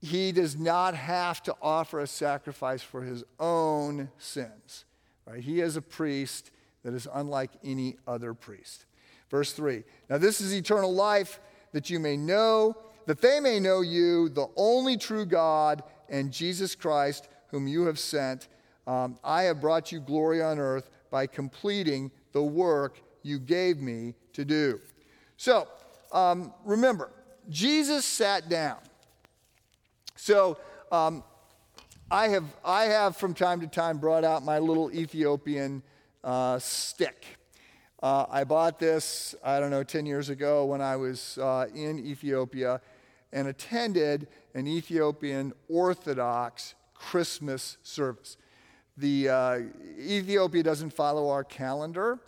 he 0.00 0.32
does 0.32 0.56
not 0.56 0.96
have 0.96 1.40
to 1.44 1.54
offer 1.62 2.00
a 2.00 2.08
sacrifice 2.08 2.82
for 2.82 3.02
his 3.02 3.22
own 3.38 4.10
sins. 4.18 4.84
Right? 5.24 5.40
He 5.40 5.60
is 5.60 5.76
a 5.76 5.82
priest 5.82 6.50
that 6.82 6.94
is 6.94 7.06
unlike 7.14 7.52
any 7.62 7.96
other 8.08 8.34
priest. 8.34 8.86
Verse 9.30 9.52
3 9.52 9.84
Now, 10.10 10.18
this 10.18 10.40
is 10.40 10.52
eternal 10.52 10.92
life, 10.92 11.38
that 11.70 11.90
you 11.90 12.00
may 12.00 12.16
know, 12.16 12.76
that 13.06 13.20
they 13.20 13.38
may 13.38 13.60
know 13.60 13.82
you, 13.82 14.30
the 14.30 14.48
only 14.56 14.96
true 14.96 15.26
God, 15.26 15.84
and 16.08 16.32
Jesus 16.32 16.74
Christ, 16.74 17.28
whom 17.52 17.68
you 17.68 17.86
have 17.86 18.00
sent. 18.00 18.48
Um, 18.84 19.16
I 19.22 19.44
have 19.44 19.60
brought 19.60 19.92
you 19.92 20.00
glory 20.00 20.42
on 20.42 20.58
earth 20.58 20.90
by 21.08 21.28
completing 21.28 22.10
the 22.32 22.42
work 22.42 23.00
you 23.22 23.38
gave 23.38 23.78
me 23.78 24.14
to 24.32 24.44
do. 24.44 24.80
So, 25.36 25.68
um, 26.12 26.52
remember, 26.64 27.10
Jesus 27.48 28.04
sat 28.04 28.48
down. 28.48 28.78
So, 30.16 30.58
um, 30.90 31.24
I, 32.10 32.28
have, 32.28 32.44
I 32.64 32.84
have 32.84 33.16
from 33.16 33.32
time 33.32 33.60
to 33.60 33.66
time 33.66 33.98
brought 33.98 34.24
out 34.24 34.44
my 34.44 34.58
little 34.58 34.92
Ethiopian 34.92 35.82
uh, 36.22 36.58
stick. 36.58 37.24
Uh, 38.02 38.26
I 38.28 38.44
bought 38.44 38.78
this, 38.78 39.34
I 39.42 39.60
don't 39.60 39.70
know, 39.70 39.82
10 39.82 40.06
years 40.06 40.28
ago 40.28 40.64
when 40.66 40.80
I 40.80 40.96
was 40.96 41.38
uh, 41.38 41.68
in 41.74 41.98
Ethiopia 41.98 42.80
and 43.32 43.48
attended 43.48 44.28
an 44.54 44.66
Ethiopian 44.66 45.52
Orthodox 45.68 46.74
Christmas 46.94 47.78
service. 47.82 48.36
The 48.96 49.28
uh, 49.28 49.58
Ethiopia 49.98 50.62
doesn't 50.62 50.92
follow 50.92 51.30
our 51.30 51.44
calendar. 51.44 52.18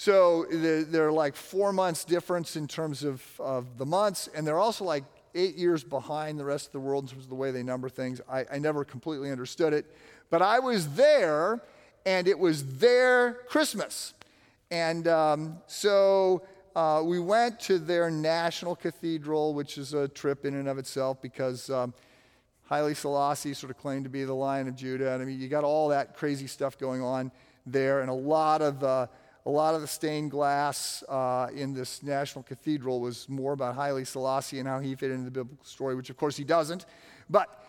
So 0.00 0.44
they're 0.48 1.10
like 1.10 1.34
four 1.34 1.72
months 1.72 2.04
difference 2.04 2.54
in 2.54 2.68
terms 2.68 3.02
of, 3.02 3.20
of 3.40 3.78
the 3.78 3.84
months, 3.84 4.28
and 4.32 4.46
they're 4.46 4.60
also 4.60 4.84
like 4.84 5.02
eight 5.34 5.56
years 5.56 5.82
behind 5.82 6.38
the 6.38 6.44
rest 6.44 6.66
of 6.66 6.72
the 6.72 6.78
world 6.78 7.02
in 7.02 7.10
terms 7.10 7.24
of 7.24 7.28
the 7.28 7.34
way 7.34 7.50
they 7.50 7.64
number 7.64 7.88
things. 7.88 8.20
I, 8.30 8.44
I 8.48 8.58
never 8.60 8.84
completely 8.84 9.32
understood 9.32 9.72
it. 9.72 9.92
But 10.30 10.40
I 10.40 10.60
was 10.60 10.94
there, 10.94 11.60
and 12.06 12.28
it 12.28 12.38
was 12.38 12.78
their 12.78 13.40
Christmas. 13.48 14.14
And 14.70 15.08
um, 15.08 15.58
so 15.66 16.46
uh, 16.76 17.02
we 17.04 17.18
went 17.18 17.58
to 17.62 17.80
their 17.80 18.08
national 18.08 18.76
cathedral, 18.76 19.52
which 19.52 19.78
is 19.78 19.94
a 19.94 20.06
trip 20.06 20.44
in 20.44 20.54
and 20.54 20.68
of 20.68 20.78
itself 20.78 21.20
because 21.20 21.70
um, 21.70 21.92
Haile 22.70 22.94
Selassie 22.94 23.52
sort 23.52 23.72
of 23.72 23.78
claimed 23.78 24.04
to 24.04 24.10
be 24.10 24.22
the 24.22 24.32
Lion 24.32 24.68
of 24.68 24.76
Judah. 24.76 25.14
And 25.14 25.20
I 25.20 25.24
mean, 25.24 25.40
you 25.40 25.48
got 25.48 25.64
all 25.64 25.88
that 25.88 26.16
crazy 26.16 26.46
stuff 26.46 26.78
going 26.78 27.02
on 27.02 27.32
there, 27.66 28.00
and 28.00 28.08
a 28.08 28.14
lot 28.14 28.62
of 28.62 28.84
uh, 28.84 29.08
a 29.48 29.50
lot 29.50 29.74
of 29.74 29.80
the 29.80 29.86
stained 29.86 30.30
glass 30.30 31.02
uh, 31.08 31.48
in 31.54 31.72
this 31.72 32.02
national 32.02 32.42
cathedral 32.42 33.00
was 33.00 33.26
more 33.30 33.54
about 33.54 33.74
Haile 33.74 34.04
Selassie 34.04 34.58
and 34.58 34.68
how 34.68 34.78
he 34.78 34.94
fit 34.94 35.10
into 35.10 35.24
the 35.24 35.30
biblical 35.30 35.64
story, 35.64 35.94
which 35.94 36.10
of 36.10 36.18
course 36.18 36.36
he 36.36 36.44
doesn't. 36.44 36.84
But 37.30 37.64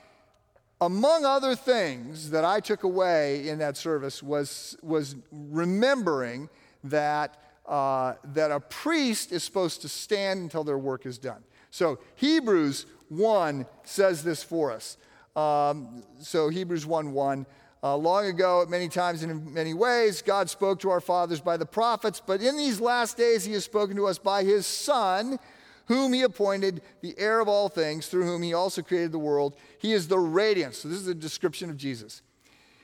among 0.81 1.23
other 1.23 1.55
things 1.55 2.31
that 2.31 2.43
I 2.43 2.59
took 2.59 2.83
away 2.83 3.47
in 3.47 3.59
that 3.59 3.77
service 3.77 4.21
was, 4.21 4.75
was 4.83 5.15
remembering 5.31 6.49
that, 6.83 7.41
uh, 7.65 8.15
that 8.33 8.51
a 8.51 8.59
priest 8.59 9.31
is 9.31 9.45
supposed 9.45 9.81
to 9.83 9.87
stand 9.87 10.41
until 10.41 10.65
their 10.65 10.77
work 10.77 11.05
is 11.05 11.17
done. 11.17 11.41
So 11.71 11.99
Hebrews 12.15 12.87
1 13.07 13.65
says 13.85 14.21
this 14.21 14.43
for 14.43 14.69
us. 14.73 14.97
Um, 15.33 16.03
so 16.19 16.49
Hebrews 16.49 16.85
1 16.85 17.13
1. 17.13 17.45
Uh, 17.81 17.95
long 17.95 18.25
ago, 18.25 18.61
at 18.61 18.69
many 18.69 18.89
times 18.89 19.23
and 19.23 19.31
in 19.31 19.53
many 19.53 19.73
ways, 19.73 20.21
God 20.21 20.49
spoke 20.49 20.79
to 20.81 20.89
our 20.89 20.99
fathers 20.99 21.39
by 21.39 21.55
the 21.55 21.65
prophets, 21.65 22.21
but 22.25 22.41
in 22.41 22.57
these 22.57 22.81
last 22.81 23.15
days, 23.15 23.45
He 23.45 23.53
has 23.53 23.63
spoken 23.63 23.95
to 23.95 24.07
us 24.07 24.17
by 24.17 24.43
His 24.43 24.65
Son, 24.65 25.39
whom 25.85 26.11
He 26.11 26.23
appointed 26.23 26.81
the 27.01 27.17
heir 27.17 27.39
of 27.39 27.47
all 27.47 27.69
things, 27.69 28.07
through 28.07 28.25
whom 28.25 28.41
He 28.41 28.53
also 28.53 28.81
created 28.81 29.13
the 29.13 29.19
world. 29.19 29.55
He 29.79 29.93
is 29.93 30.09
the 30.09 30.19
radiance. 30.19 30.79
So, 30.79 30.89
this 30.89 30.99
is 30.99 31.07
a 31.07 31.15
description 31.15 31.69
of 31.69 31.77
Jesus. 31.77 32.21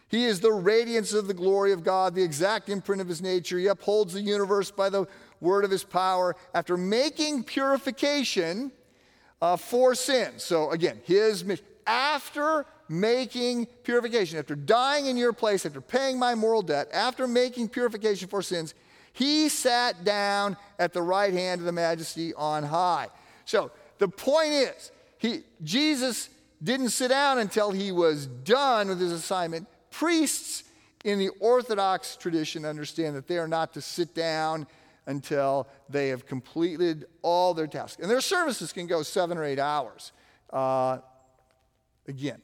He 0.08 0.26
is 0.26 0.40
the 0.40 0.54
radiance 0.54 1.14
of 1.14 1.28
the 1.28 1.34
glory 1.34 1.72
of 1.72 1.84
God, 1.84 2.16
the 2.16 2.24
exact 2.24 2.70
imprint 2.70 3.02
of 3.02 3.08
his 3.10 3.22
nature. 3.22 3.58
He 3.58 3.68
upholds 3.68 4.14
the 4.14 4.22
universe 4.22 4.72
by 4.72 4.90
the 4.90 5.08
word 5.42 5.66
of 5.66 5.72
his 5.72 5.84
power. 5.84 6.36
After 6.54 6.78
making 6.78 7.44
purification 7.44 8.72
uh, 9.42 9.58
for 9.58 9.96
sin. 9.96 10.34
So 10.38 10.72
again, 10.72 11.02
his 11.04 11.44
mission. 11.44 11.66
After 11.88 12.66
making 12.88 13.66
purification, 13.84 14.38
after 14.38 14.56
dying 14.56 15.08
in 15.08 15.18
your 15.18 15.34
place, 15.34 15.66
after 15.66 15.82
paying 15.82 16.20
my 16.20 16.36
moral 16.36 16.62
debt, 16.62 16.88
after 16.94 17.28
making 17.28 17.70
purification 17.70 18.28
for 18.28 18.42
sins, 18.42 18.74
he 19.14 19.50
sat 19.50 20.04
down 20.04 20.58
at 20.78 20.94
the 20.94 21.02
right 21.02 21.34
hand 21.34 21.62
of 21.62 21.66
the 21.66 21.72
majesty 21.72 22.34
on 22.34 22.64
high. 22.64 23.08
So 23.46 23.72
the 23.98 24.08
point 24.08 24.52
is, 24.52 24.92
he, 25.18 25.44
Jesus 25.64 26.30
didn't 26.62 26.90
sit 26.90 27.10
down 27.10 27.40
until 27.40 27.72
he 27.72 27.92
was 27.92 28.28
done 28.28 28.90
with 28.90 29.00
his 29.00 29.12
assignment 29.12 29.68
priests 29.90 30.64
in 31.06 31.20
the 31.20 31.30
Orthodox 31.40 32.16
tradition 32.18 32.66
understand 32.66 33.16
that 33.16 33.28
they 33.28 33.38
are 33.38 33.48
not 33.48 33.74
to 33.74 33.82
sit 33.82 34.14
down 34.14 34.68
until 35.06 35.68
they 35.88 36.10
have 36.10 36.26
completed 36.26 37.06
all 37.22 37.54
their 37.54 37.68
tasks. 37.68 38.02
And 38.02 38.10
their 38.10 38.22
services 38.22 38.74
can 38.74 38.88
go 38.88 39.04
seven 39.04 39.38
or 39.38 39.44
eight 39.44 39.60
hours. 39.60 40.12
Uh, 40.52 40.98
again, 42.08 42.42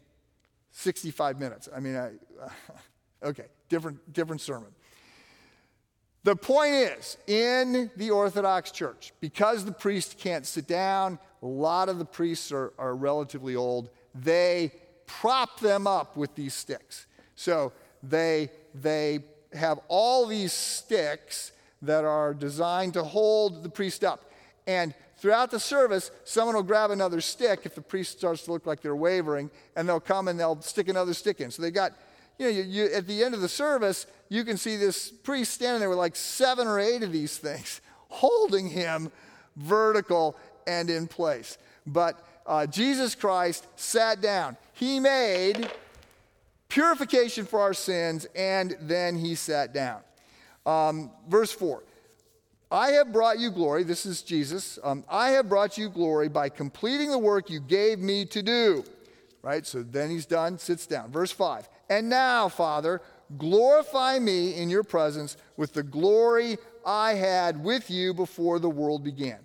65 0.71 1.39
minutes. 1.39 1.69
I 1.75 1.79
mean, 1.79 1.95
I, 1.95 2.12
okay, 3.25 3.45
different, 3.69 4.13
different 4.13 4.41
sermon. 4.41 4.69
The 6.23 6.36
point 6.36 6.73
is, 6.73 7.17
in 7.25 7.89
the 7.95 8.12
Orthodox 8.12 8.71
Church, 8.71 9.12
because 9.21 9.65
the 9.65 9.71
priest 9.71 10.19
can't 10.19 10.45
sit 10.45 10.67
down, 10.67 11.17
a 11.41 11.47
lot 11.47 11.89
of 11.89 11.97
the 11.97 12.05
priests 12.05 12.51
are, 12.51 12.73
are 12.77 12.95
relatively 12.95 13.55
old, 13.55 13.89
they 14.13 14.71
prop 15.07 15.60
them 15.60 15.88
up 15.88 16.15
with 16.15 16.36
these 16.36 16.53
sticks. 16.53 17.07
So 17.36 17.73
they, 18.03 18.51
they 18.75 19.23
have 19.53 19.79
all 19.88 20.27
these 20.27 20.53
sticks 20.53 21.51
that 21.81 22.05
are 22.05 22.34
designed 22.36 22.93
to 22.93 23.03
hold 23.03 23.63
the 23.63 23.69
priest 23.69 24.03
up. 24.03 24.31
And 24.67 24.93
throughout 25.21 25.51
the 25.51 25.60
service, 25.60 26.10
someone 26.23 26.55
will 26.55 26.63
grab 26.63 26.89
another 26.89 27.21
stick 27.21 27.62
if 27.63 27.75
the 27.75 27.81
priest 27.81 28.17
starts 28.17 28.43
to 28.45 28.51
look 28.51 28.65
like 28.65 28.81
they're 28.81 28.95
wavering, 28.95 29.51
and 29.75 29.88
they'll 29.88 29.99
come 29.99 30.27
and 30.27 30.39
they'll 30.39 30.60
stick 30.62 30.89
another 30.89 31.13
stick 31.13 31.39
in. 31.39 31.51
So 31.51 31.62
they 31.62 31.69
got, 31.69 31.93
you 32.39 32.45
know, 32.45 32.51
you, 32.51 32.63
you, 32.63 32.86
at 32.86 33.05
the 33.05 33.23
end 33.23 33.36
of 33.36 33.41
the 33.41 33.47
service, 33.47 34.07
you 34.29 34.43
can 34.43 34.57
see 34.57 34.77
this 34.77 35.12
priest 35.12 35.53
standing 35.53 35.79
there 35.79 35.89
with 35.89 35.99
like 35.99 36.15
seven 36.15 36.67
or 36.67 36.79
eight 36.79 37.03
of 37.03 37.12
these 37.12 37.38
things, 37.38 37.81
holding 38.10 38.67
him 38.67 39.12
vertical 39.55 40.36
and 40.65 40.89
in 40.89 41.05
place. 41.07 41.60
But 41.86 42.25
uh, 42.47 42.65
Jesus 42.65 43.13
Christ 43.13 43.67
sat 43.75 44.21
down. 44.21 44.57
He 44.73 44.99
made 44.99 45.69
purification 46.67 47.45
for 47.45 47.62
our 47.62 47.75
sins, 47.75 48.25
and 48.36 48.75
then 48.81 49.17
he 49.17 49.36
sat 49.36 49.71
down. 49.71 50.01
Um, 50.65 51.12
verse 51.27 51.51
4 51.51 51.84
I 52.71 52.91
have 52.91 53.12
brought 53.12 53.38
you 53.38 53.51
glory. 53.51 53.84
This 53.84 54.05
is 54.05 54.21
Jesus. 54.21 54.79
Um, 54.81 55.03
I 55.10 55.31
have 55.31 55.49
brought 55.49 55.77
you 55.77 55.89
glory 55.89 56.29
by 56.29 56.47
completing 56.47 57.12
the 57.12 57.19
work 57.19 57.49
you 57.49 57.60
gave 57.60 57.99
me 57.99 58.23
to 58.25 58.41
do. 58.41 58.86
Right? 59.41 59.67
So 59.67 59.84
then 59.84 60.10
he's 60.10 60.25
done, 60.25 60.57
sits 60.57 60.88
down. 60.88 61.12
Verse 61.12 61.31
5 61.31 61.67
And 61.89 62.10
now, 62.10 62.47
Father, 62.47 63.01
glorify 63.38 64.19
me 64.19 64.55
in 64.55 64.69
your 64.69 64.84
presence 64.84 65.36
with 65.57 65.73
the 65.73 65.84
glory 65.84 66.57
I 66.86 67.15
had 67.15 67.62
with 67.62 67.91
you 67.91 68.13
before 68.13 68.57
the 68.60 68.69
world 68.69 69.03
began. 69.03 69.39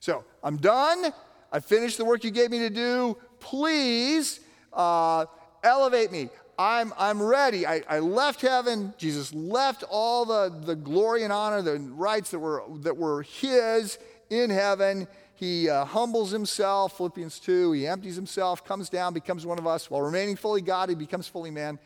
So 0.00 0.24
I'm 0.42 0.56
done. 0.56 1.12
I 1.52 1.60
finished 1.60 1.98
the 1.98 2.04
work 2.06 2.24
you 2.24 2.30
gave 2.30 2.50
me 2.50 2.60
to 2.60 2.70
do. 2.70 3.18
Please 3.38 4.40
uh, 4.72 5.26
elevate 5.62 6.10
me. 6.10 6.30
I'm, 6.58 6.92
I'm 6.98 7.22
ready. 7.22 7.66
I, 7.66 7.82
I 7.88 7.98
left 8.00 8.40
heaven. 8.40 8.94
Jesus 8.98 9.32
left 9.34 9.84
all 9.88 10.24
the, 10.24 10.54
the 10.64 10.76
glory 10.76 11.24
and 11.24 11.32
honor, 11.32 11.62
the 11.62 11.78
rights 11.78 12.30
that 12.30 12.38
were, 12.38 12.62
that 12.80 12.96
were 12.96 13.22
his 13.22 13.98
in 14.30 14.50
heaven. 14.50 15.08
He 15.34 15.68
uh, 15.68 15.84
humbles 15.84 16.30
himself, 16.30 16.96
Philippians 16.96 17.40
2. 17.40 17.72
He 17.72 17.86
empties 17.86 18.16
himself, 18.16 18.64
comes 18.64 18.88
down, 18.88 19.14
becomes 19.14 19.44
one 19.44 19.58
of 19.58 19.66
us. 19.66 19.90
While 19.90 20.02
remaining 20.02 20.36
fully 20.36 20.62
God, 20.62 20.88
he 20.88 20.94
becomes 20.94 21.26
fully 21.26 21.50
man. 21.50 21.78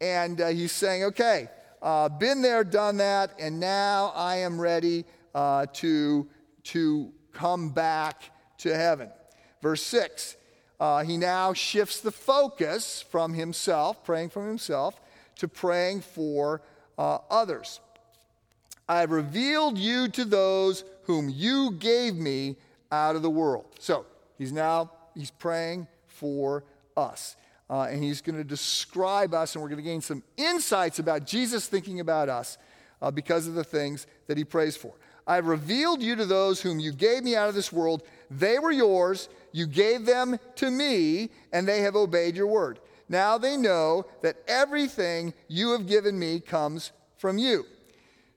And 0.00 0.40
uh, 0.40 0.48
he's 0.48 0.72
saying, 0.72 1.04
okay, 1.04 1.48
uh, 1.80 2.08
been 2.08 2.42
there, 2.42 2.64
done 2.64 2.96
that, 2.96 3.32
and 3.38 3.60
now 3.60 4.12
I 4.16 4.36
am 4.38 4.60
ready 4.60 5.04
uh, 5.34 5.66
to, 5.74 6.28
to 6.64 7.12
come 7.32 7.70
back 7.70 8.22
to 8.58 8.74
heaven. 8.74 9.10
Verse 9.60 9.82
6 9.82 10.36
uh, 10.82 11.04
he 11.04 11.16
now 11.16 11.52
shifts 11.52 12.00
the 12.00 12.10
focus 12.10 13.04
from 13.08 13.34
himself, 13.34 14.02
praying 14.02 14.28
for 14.30 14.48
himself, 14.48 15.00
to 15.36 15.46
praying 15.46 16.00
for 16.00 16.60
uh, 16.98 17.18
others. 17.30 17.78
I 18.88 18.98
have 18.98 19.12
revealed 19.12 19.78
you 19.78 20.08
to 20.08 20.24
those 20.24 20.82
whom 21.04 21.28
you 21.28 21.70
gave 21.78 22.16
me 22.16 22.56
out 22.90 23.14
of 23.14 23.22
the 23.22 23.30
world. 23.30 23.66
So 23.78 24.06
he's 24.38 24.50
now 24.50 24.90
he's 25.14 25.30
praying 25.30 25.86
for 26.08 26.64
us. 26.96 27.36
Uh, 27.70 27.82
and 27.82 28.02
he's 28.02 28.20
going 28.20 28.36
to 28.36 28.44
describe 28.44 29.34
us, 29.34 29.54
and 29.54 29.62
we're 29.62 29.68
going 29.68 29.76
to 29.76 29.88
gain 29.88 30.00
some 30.00 30.24
insights 30.36 30.98
about 30.98 31.24
Jesus 31.28 31.68
thinking 31.68 32.00
about 32.00 32.28
us 32.28 32.58
uh, 33.00 33.08
because 33.08 33.46
of 33.46 33.54
the 33.54 33.62
things 33.62 34.08
that 34.26 34.36
he 34.36 34.42
prays 34.42 34.76
for. 34.76 34.94
I 35.26 35.36
have 35.36 35.46
revealed 35.46 36.02
you 36.02 36.16
to 36.16 36.26
those 36.26 36.60
whom 36.60 36.80
you 36.80 36.92
gave 36.92 37.22
me 37.22 37.36
out 37.36 37.48
of 37.48 37.54
this 37.54 37.72
world. 37.72 38.02
They 38.38 38.58
were 38.58 38.72
yours. 38.72 39.28
You 39.52 39.66
gave 39.66 40.06
them 40.06 40.38
to 40.56 40.70
me, 40.70 41.30
and 41.52 41.66
they 41.66 41.80
have 41.82 41.96
obeyed 41.96 42.36
your 42.36 42.46
word. 42.46 42.80
Now 43.08 43.36
they 43.38 43.56
know 43.56 44.06
that 44.22 44.36
everything 44.48 45.34
you 45.48 45.72
have 45.72 45.86
given 45.86 46.18
me 46.18 46.40
comes 46.40 46.92
from 47.16 47.38
you. 47.38 47.66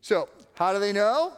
So, 0.02 0.30
how 0.54 0.74
do 0.74 0.80
they 0.80 0.94
know? 0.94 1.34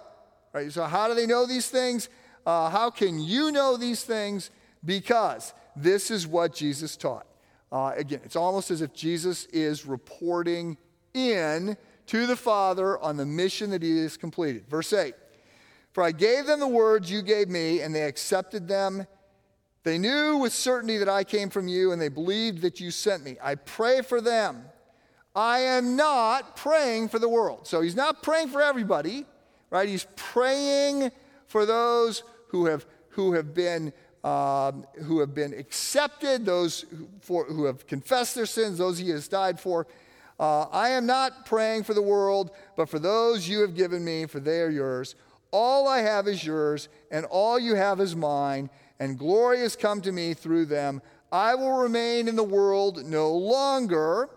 Right, 0.53 0.71
so, 0.71 0.83
how 0.85 1.07
do 1.07 1.13
they 1.13 1.27
know 1.27 1.45
these 1.45 1.69
things? 1.69 2.09
Uh, 2.45 2.69
how 2.69 2.89
can 2.89 3.19
you 3.19 3.51
know 3.51 3.77
these 3.77 4.03
things? 4.03 4.49
Because 4.83 5.53
this 5.75 6.09
is 6.09 6.25
what 6.25 6.55
Jesus 6.55 6.97
taught. 6.97 7.27
Uh, 7.71 7.93
again, 7.95 8.21
it's 8.23 8.35
almost 8.35 8.71
as 8.71 8.81
if 8.81 8.93
Jesus 8.93 9.45
is 9.47 9.85
reporting 9.85 10.77
in 11.13 11.77
to 12.07 12.25
the 12.25 12.35
Father 12.35 12.97
on 12.99 13.17
the 13.17 13.25
mission 13.25 13.69
that 13.69 13.83
he 13.83 13.99
has 13.99 14.17
completed. 14.17 14.67
Verse 14.67 14.93
8 14.93 15.13
For 15.97 16.03
I 16.03 16.11
gave 16.11 16.45
them 16.45 16.59
the 16.59 16.67
words 16.67 17.09
you 17.09 17.23
gave 17.23 17.49
me, 17.49 17.81
and 17.81 17.95
they 17.95 18.03
accepted 18.03 18.67
them. 18.67 19.07
They 19.81 19.97
knew 19.97 20.37
with 20.37 20.53
certainty 20.53 20.99
that 20.99 21.09
I 21.09 21.23
came 21.23 21.49
from 21.49 21.67
you, 21.67 21.91
and 21.91 21.99
they 21.99 22.07
believed 22.07 22.61
that 22.61 22.79
you 22.79 22.91
sent 22.91 23.23
me. 23.23 23.37
I 23.41 23.55
pray 23.55 24.03
for 24.03 24.21
them. 24.21 24.61
I 25.35 25.57
am 25.61 25.95
not 25.95 26.55
praying 26.55 27.09
for 27.09 27.17
the 27.17 27.27
world. 27.27 27.65
So 27.65 27.81
he's 27.81 27.95
not 27.95 28.21
praying 28.21 28.49
for 28.49 28.61
everybody, 28.61 29.25
right? 29.71 29.89
He's 29.89 30.05
praying 30.15 31.09
for 31.47 31.65
those 31.65 32.21
who 32.49 32.67
have, 32.67 32.85
who 33.09 33.33
have 33.33 33.55
been 33.55 33.91
um, 34.23 34.85
who 35.03 35.19
have 35.21 35.33
been 35.33 35.55
accepted, 35.55 36.45
those 36.45 36.81
who, 36.81 37.07
for, 37.21 37.45
who 37.45 37.65
have 37.65 37.87
confessed 37.87 38.35
their 38.35 38.45
sins, 38.45 38.77
those 38.77 38.99
he 38.99 39.09
has 39.09 39.27
died 39.27 39.59
for. 39.59 39.87
Uh, 40.39 40.65
I 40.71 40.89
am 40.89 41.07
not 41.07 41.47
praying 41.47 41.85
for 41.85 41.95
the 41.95 42.03
world, 42.03 42.51
but 42.75 42.87
for 42.87 42.99
those 42.99 43.49
you 43.49 43.61
have 43.61 43.73
given 43.73 44.05
me, 44.05 44.27
for 44.27 44.39
they 44.39 44.61
are 44.61 44.69
yours. 44.69 45.15
All 45.51 45.87
I 45.87 45.99
have 45.99 46.27
is 46.27 46.45
yours, 46.45 46.89
and 47.11 47.25
all 47.25 47.57
you 47.59 47.75
have 47.75 47.99
is 47.99 48.15
mine, 48.15 48.69
and 48.99 49.17
glory 49.17 49.59
has 49.59 49.75
come 49.75 50.01
to 50.01 50.11
me 50.11 50.33
through 50.33 50.65
them. 50.65 51.01
I 51.31 51.55
will 51.55 51.73
remain 51.73 52.27
in 52.27 52.35
the 52.35 52.43
world 52.43 53.05
no 53.05 53.31
longer, 53.31 54.29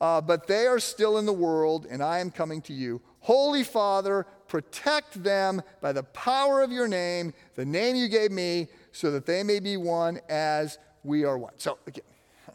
uh, 0.00 0.20
but 0.20 0.46
they 0.46 0.66
are 0.66 0.80
still 0.80 1.18
in 1.18 1.26
the 1.26 1.32
world, 1.32 1.86
and 1.88 2.02
I 2.02 2.18
am 2.18 2.30
coming 2.30 2.62
to 2.62 2.72
you. 2.72 3.00
Holy 3.20 3.64
Father, 3.64 4.26
protect 4.48 5.22
them 5.22 5.62
by 5.80 5.92
the 5.92 6.02
power 6.02 6.62
of 6.62 6.72
your 6.72 6.88
name, 6.88 7.34
the 7.54 7.64
name 7.64 7.96
you 7.96 8.08
gave 8.08 8.30
me 8.30 8.68
so 8.92 9.10
that 9.12 9.26
they 9.26 9.42
may 9.42 9.60
be 9.60 9.76
one 9.76 10.20
as 10.28 10.78
we 11.04 11.24
are 11.24 11.38
one. 11.38 11.52
So, 11.58 11.78
again, 11.86 12.04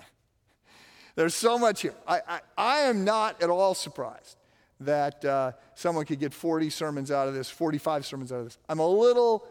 there's 1.16 1.36
so 1.36 1.58
much 1.58 1.82
here. 1.82 1.96
I, 2.08 2.22
I, 2.28 2.40
I, 2.58 2.78
am 2.80 3.06
not 3.06 3.42
at 3.42 3.50
all 3.50 3.74
surprised 3.74 4.38
that 4.82 5.24
uh, 5.24 5.52
someone 5.74 6.06
could 6.06 6.20
get 6.20 6.34
40 6.34 6.70
sermons 6.70 7.12
out 7.12 7.28
of 7.28 7.34
this, 7.34 7.50
45 7.50 8.06
sermons 8.06 8.32
out 8.32 8.40
of 8.40 8.46
this. 8.46 8.58
I'm 8.68 8.80
a 8.80 8.88
little 8.88 9.48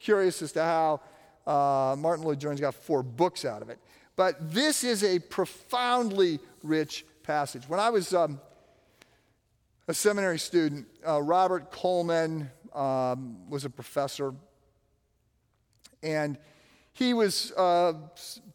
curious 0.00 0.42
as 0.42 0.52
to 0.52 0.62
how 0.62 1.00
uh, 1.46 1.96
Martyn 1.96 2.24
Lloyd-Jones 2.24 2.60
got 2.60 2.74
four 2.74 3.02
books 3.02 3.44
out 3.44 3.62
of 3.62 3.70
it. 3.70 3.78
But 4.16 4.52
this 4.52 4.84
is 4.84 5.04
a 5.04 5.18
profoundly 5.18 6.40
rich 6.62 7.04
passage. 7.22 7.68
When 7.68 7.80
I 7.80 7.90
was 7.90 8.14
um, 8.14 8.40
a 9.88 9.94
seminary 9.94 10.38
student, 10.38 10.86
uh, 11.06 11.22
Robert 11.22 11.70
Coleman 11.70 12.50
um, 12.74 13.48
was 13.48 13.64
a 13.64 13.70
professor 13.70 14.34
and 16.02 16.38
he 16.92 17.14
was 17.14 17.52
uh, 17.52 17.94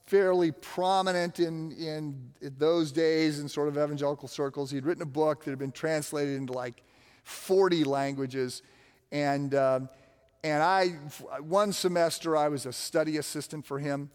fairly 0.08 0.52
prominent 0.52 1.40
in, 1.40 1.72
in, 1.74 2.32
those 2.58 2.92
days 2.92 3.40
in 3.40 3.48
sort 3.48 3.68
of 3.68 3.78
evangelical 3.78 4.28
circles. 4.28 4.72
He'd 4.72 4.86
written 4.86 5.04
a 5.04 5.08
book 5.08 5.44
that 5.44 5.52
had 5.52 5.60
been 5.60 5.72
translated 5.72 6.36
into 6.36 6.54
like 6.54 6.82
40 7.24 7.84
languages. 7.84 8.64
And, 9.12 9.54
um, 9.54 9.90
and 10.44 10.64
I, 10.64 10.88
one 11.42 11.74
semester, 11.74 12.38
I 12.38 12.48
was 12.48 12.66
a 12.66 12.74
study 12.74 13.18
assistant 13.18 13.66
for 13.66 13.80
him. 13.80 14.10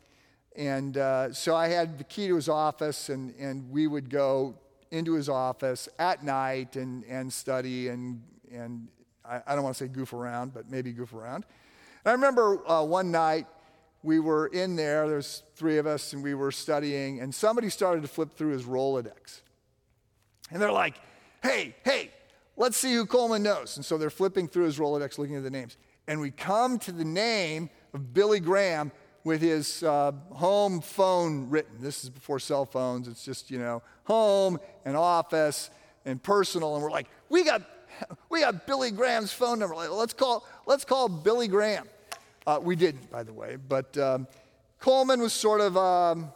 And 0.56 0.96
uh, 0.96 1.32
so 1.32 1.54
I 1.54 1.68
had 1.68 1.98
the 1.98 2.04
key 2.04 2.28
to 2.28 2.36
his 2.36 2.48
office, 2.48 3.08
and, 3.08 3.34
and 3.38 3.70
we 3.70 3.86
would 3.86 4.10
go 4.10 4.54
into 4.90 5.12
his 5.14 5.28
office 5.28 5.88
at 5.98 6.24
night 6.24 6.76
and, 6.76 7.04
and 7.04 7.32
study 7.32 7.88
and, 7.88 8.22
and 8.52 8.88
I, 9.24 9.40
I 9.46 9.54
don't 9.54 9.64
want 9.64 9.76
to 9.76 9.84
say 9.84 9.88
goof 9.88 10.12
around, 10.12 10.52
but 10.52 10.70
maybe 10.70 10.92
goof 10.92 11.14
around. 11.14 11.44
And 12.04 12.10
I 12.10 12.12
remember 12.12 12.68
uh, 12.68 12.84
one 12.84 13.10
night 13.10 13.46
we 14.02 14.18
were 14.18 14.46
in 14.48 14.76
there, 14.76 15.08
there's 15.08 15.42
three 15.54 15.78
of 15.78 15.86
us, 15.86 16.12
and 16.12 16.22
we 16.22 16.34
were 16.34 16.50
studying, 16.50 17.20
and 17.20 17.34
somebody 17.34 17.68
started 17.70 18.02
to 18.02 18.08
flip 18.08 18.34
through 18.34 18.52
his 18.52 18.64
Rolodex. 18.64 19.42
And 20.50 20.60
they're 20.60 20.72
like, 20.72 20.96
hey, 21.42 21.74
hey, 21.84 22.10
let's 22.56 22.76
see 22.76 22.94
who 22.94 23.06
Coleman 23.06 23.42
knows. 23.42 23.76
And 23.76 23.84
so 23.84 23.96
they're 23.98 24.10
flipping 24.10 24.48
through 24.48 24.64
his 24.64 24.78
Rolodex 24.78 25.18
looking 25.18 25.36
at 25.36 25.42
the 25.42 25.50
names. 25.50 25.76
And 26.06 26.20
we 26.20 26.30
come 26.30 26.78
to 26.80 26.92
the 26.92 27.04
name 27.04 27.70
of 27.94 28.12
Billy 28.12 28.40
Graham 28.40 28.92
with 29.24 29.40
his 29.40 29.82
uh, 29.82 30.12
home 30.32 30.80
phone 30.80 31.48
written. 31.48 31.76
This 31.80 32.02
is 32.02 32.10
before 32.10 32.40
cell 32.40 32.66
phones. 32.66 33.06
It's 33.06 33.24
just, 33.24 33.50
you 33.50 33.58
know, 33.58 33.82
home 34.04 34.58
and 34.84 34.96
office 34.96 35.70
and 36.04 36.20
personal. 36.20 36.74
And 36.74 36.82
we're 36.82 36.90
like, 36.90 37.08
we 37.28 37.44
got 37.44 37.62
we 38.30 38.40
got 38.40 38.66
Billy 38.66 38.90
Graham's 38.90 39.32
phone 39.32 39.58
number. 39.58 39.76
Let's 39.76 40.12
call, 40.12 40.46
let's 40.66 40.84
call 40.84 41.08
Billy 41.08 41.46
Graham. 41.46 41.88
Uh, 42.44 42.58
we 42.60 42.74
didn't, 42.74 43.08
by 43.08 43.22
the 43.22 43.32
way, 43.32 43.56
but 43.56 43.96
um, 43.98 44.26
Coleman 44.80 45.20
was 45.20 45.32
sort 45.32 45.60
of, 45.60 45.76
um, 45.76 46.32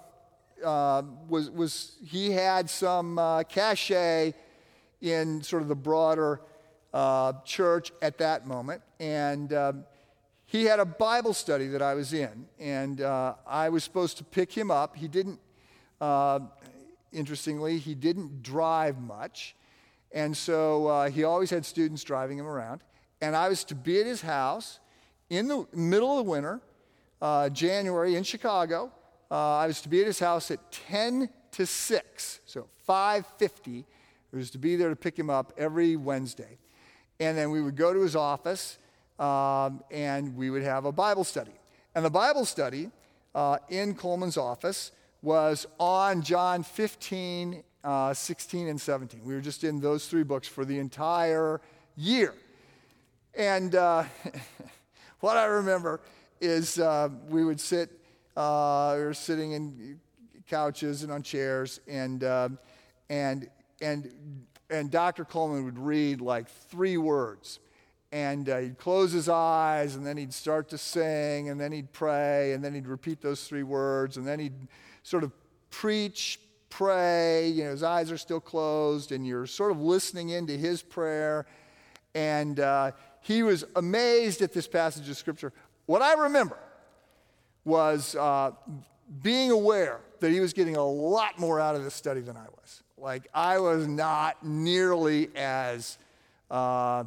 uh, 0.64 1.03
was, 1.29 1.51
was, 1.51 1.97
he 2.05 2.31
had 2.31 2.71
some 2.71 3.19
uh, 3.19 3.42
cachet 3.42 4.33
in 5.01 5.42
sort 5.42 5.62
of 5.62 5.69
the 5.69 5.75
broader 5.75 6.40
uh, 6.95 7.33
church 7.45 7.90
at 8.03 8.19
that 8.19 8.47
moment. 8.47 8.83
And 9.01 9.53
um, 9.53 9.85
he 10.45 10.64
had 10.64 10.79
a 10.79 10.85
Bible 10.85 11.35
study 11.35 11.66
that 11.69 11.83
I 11.83 11.95
was 11.95 12.12
in, 12.12 12.47
and 12.61 13.01
uh, 13.01 13.35
I 13.45 13.69
was 13.69 13.83
supposed 13.83 14.16
to 14.19 14.25
pick 14.25 14.53
him 14.53 14.71
up. 14.71 14.95
He 14.95 15.09
didn't, 15.09 15.40
uh, 16.01 16.38
interestingly, 17.12 17.79
he 17.79 17.97
didn't 17.97 18.45
drive 18.45 19.01
much. 19.01 19.57
And 20.12 20.37
so 20.37 21.11
he 21.12 21.25
always 21.25 21.51
had 21.51 21.66
students 21.66 22.05
driving 22.05 22.38
him 22.38 22.47
around. 22.47 22.83
And 23.21 23.35
I 23.35 23.49
was 23.49 23.64
to 23.64 23.75
be 23.75 23.99
at 23.99 24.07
his 24.07 24.23
house 24.23 24.79
in 25.31 25.49
the 25.49 25.67
middle 25.73 26.19
of 26.19 26.25
the 26.25 26.31
winter, 26.31 26.61
uh, 27.21 27.49
January 27.49 28.17
in 28.17 28.23
Chicago. 28.23 28.93
Uh, 29.31 29.57
I 29.57 29.67
was 29.67 29.81
to 29.83 29.89
be 29.89 30.01
at 30.01 30.07
his 30.07 30.19
house 30.19 30.51
at 30.51 30.71
10 30.71 31.29
to 31.53 31.67
6, 31.67 32.41
so 32.45 32.69
5:50. 32.87 33.85
I 34.33 34.37
was 34.37 34.51
to 34.51 34.59
be 34.59 34.77
there 34.77 34.91
to 34.91 34.97
pick 34.97 35.19
him 35.19 35.31
up 35.31 35.53
every 35.57 35.97
Wednesday, 35.97 36.59
and 37.19 37.37
then 37.37 37.51
we 37.51 37.62
would 37.62 37.77
go 37.77 37.93
to 37.93 38.01
his 38.01 38.15
office 38.15 38.79
um, 39.19 39.83
and 39.91 40.37
we 40.37 40.51
would 40.51 40.62
have 40.62 40.85
a 40.85 40.93
Bible 40.93 41.25
study. 41.25 41.55
And 41.95 42.05
the 42.05 42.11
Bible 42.11 42.45
study 42.45 42.91
uh, 43.35 43.59
in 43.71 43.95
Coleman's 43.95 44.37
office 44.37 44.93
was 45.23 45.67
on 45.79 46.23
John 46.23 46.62
15 46.62 47.62
uh, 47.87 48.12
16 48.12 48.67
and 48.67 48.81
17. 48.81 49.21
We 49.25 49.35
were 49.35 49.41
just 49.41 49.62
in 49.62 49.81
those 49.81 50.09
three 50.09 50.25
books 50.25 50.49
for 50.49 50.65
the 50.65 50.79
entire 50.79 51.61
year. 51.97 52.35
And 53.33 53.77
uh, 53.77 54.05
what 55.21 55.37
I 55.37 55.45
remember 55.47 56.01
is 56.41 56.79
uh, 56.79 57.09
we 57.29 57.45
would 57.45 57.61
sit, 57.61 57.91
uh, 58.37 58.95
we 58.97 59.05
were 59.05 59.15
sitting 59.15 59.53
in 59.53 60.01
couches 60.49 61.03
and 61.03 61.13
on 61.13 61.23
chairs, 61.23 61.81
and, 61.89 62.23
uh, 62.23 62.49
and, 63.09 63.49
and, 63.81 64.11
and 64.71 64.91
Dr. 64.91 65.25
Coleman 65.25 65.65
would 65.65 65.79
read 65.79 66.21
like 66.21 66.49
three 66.49 66.97
words. 66.97 67.61
And 68.13 68.49
uh, 68.49 68.59
he'd 68.59 68.79
close 68.79 69.11
his 69.13 69.29
eyes, 69.29 69.97
and 69.97 70.07
then 70.07 70.17
he'd 70.17 70.33
start 70.33 70.69
to 70.71 70.79
sing, 70.79 71.49
and 71.49 71.61
then 71.61 71.73
he'd 71.73 71.93
pray, 71.93 72.53
and 72.53 72.65
then 72.65 72.73
he'd 72.73 72.87
repeat 72.87 73.21
those 73.21 73.47
three 73.47 73.65
words, 73.65 74.17
and 74.17 74.27
then 74.27 74.39
he'd 74.39 74.69
sort 75.03 75.25
of 75.25 75.33
preach 75.71 76.39
pray. 76.71 77.49
You 77.49 77.65
know, 77.65 77.71
his 77.71 77.83
eyes 77.83 78.11
are 78.13 78.19
still 78.19 78.41
closed, 78.41 79.13
and 79.13 79.27
you're 79.27 79.47
sort 79.47 79.73
of 79.73 79.81
listening 79.81 80.31
into 80.31 80.53
his 80.53 80.83
prayer. 80.83 81.47
And 82.15 82.61
uh, 82.61 82.93
he 83.27 83.43
was 83.43 83.65
amazed 83.75 84.41
at 84.41 84.53
this 84.53 84.69
passage 84.69 85.09
of 85.09 85.17
Scripture. 85.17 85.53
What 85.87 86.01
I 86.01 86.15
remember 86.15 86.59
was 87.65 88.15
uh, 88.15 88.53
being 89.21 89.51
aware 89.51 89.99
that 90.21 90.31
he 90.31 90.39
was 90.39 90.53
getting 90.53 90.77
a 90.77 90.85
lot 90.85 91.37
more 91.37 91.59
out 91.59 91.75
of 91.75 91.83
this 91.83 91.95
study 91.95 92.21
than 92.21 92.37
I 92.37 92.45
was. 92.61 92.85
Like, 92.97 93.27
I 93.35 93.59
was 93.59 93.89
not 93.89 94.47
nearly 94.47 95.31
as 95.35 95.99
uh, 96.53 97.03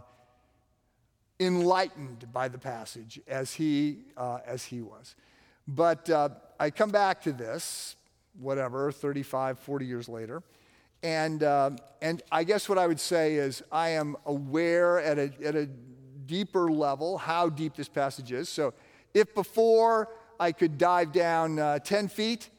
enlightened 1.40 2.28
by 2.34 2.50
the 2.50 2.58
passage 2.58 3.22
as 3.26 3.54
he, 3.54 4.00
uh, 4.18 4.40
as 4.46 4.66
he 4.66 4.82
was. 4.82 5.16
But 5.70 6.10
uh, 6.10 6.30
I 6.60 6.70
come 6.70 6.90
back 6.90 7.22
to 7.24 7.32
this 7.32 7.96
whatever, 8.38 8.92
35, 8.92 9.58
40 9.58 9.86
years 9.86 10.10
later. 10.10 10.44
And, 11.02 11.44
uh, 11.44 11.72
and 12.02 12.22
I 12.30 12.44
guess 12.44 12.68
what 12.68 12.78
I 12.78 12.88
would 12.88 13.00
say 13.00 13.36
is 13.36 13.64
I 13.72 13.92
am 13.92 14.18
aware 14.26 15.00
at 15.00 15.18
a, 15.18 15.32
at 15.46 15.56
a 15.56 15.70
deeper 16.30 16.72
level 16.72 17.18
how 17.18 17.50
deep 17.50 17.76
this 17.76 17.90
passage 17.90 18.32
is. 18.32 18.48
So 18.48 18.74
if 19.14 19.34
before 19.34 20.10
I 20.40 20.52
could 20.52 20.78
dive 20.78 21.12
down 21.12 21.58
uh, 21.58 21.80
10 21.80 22.08
feet 22.08 22.50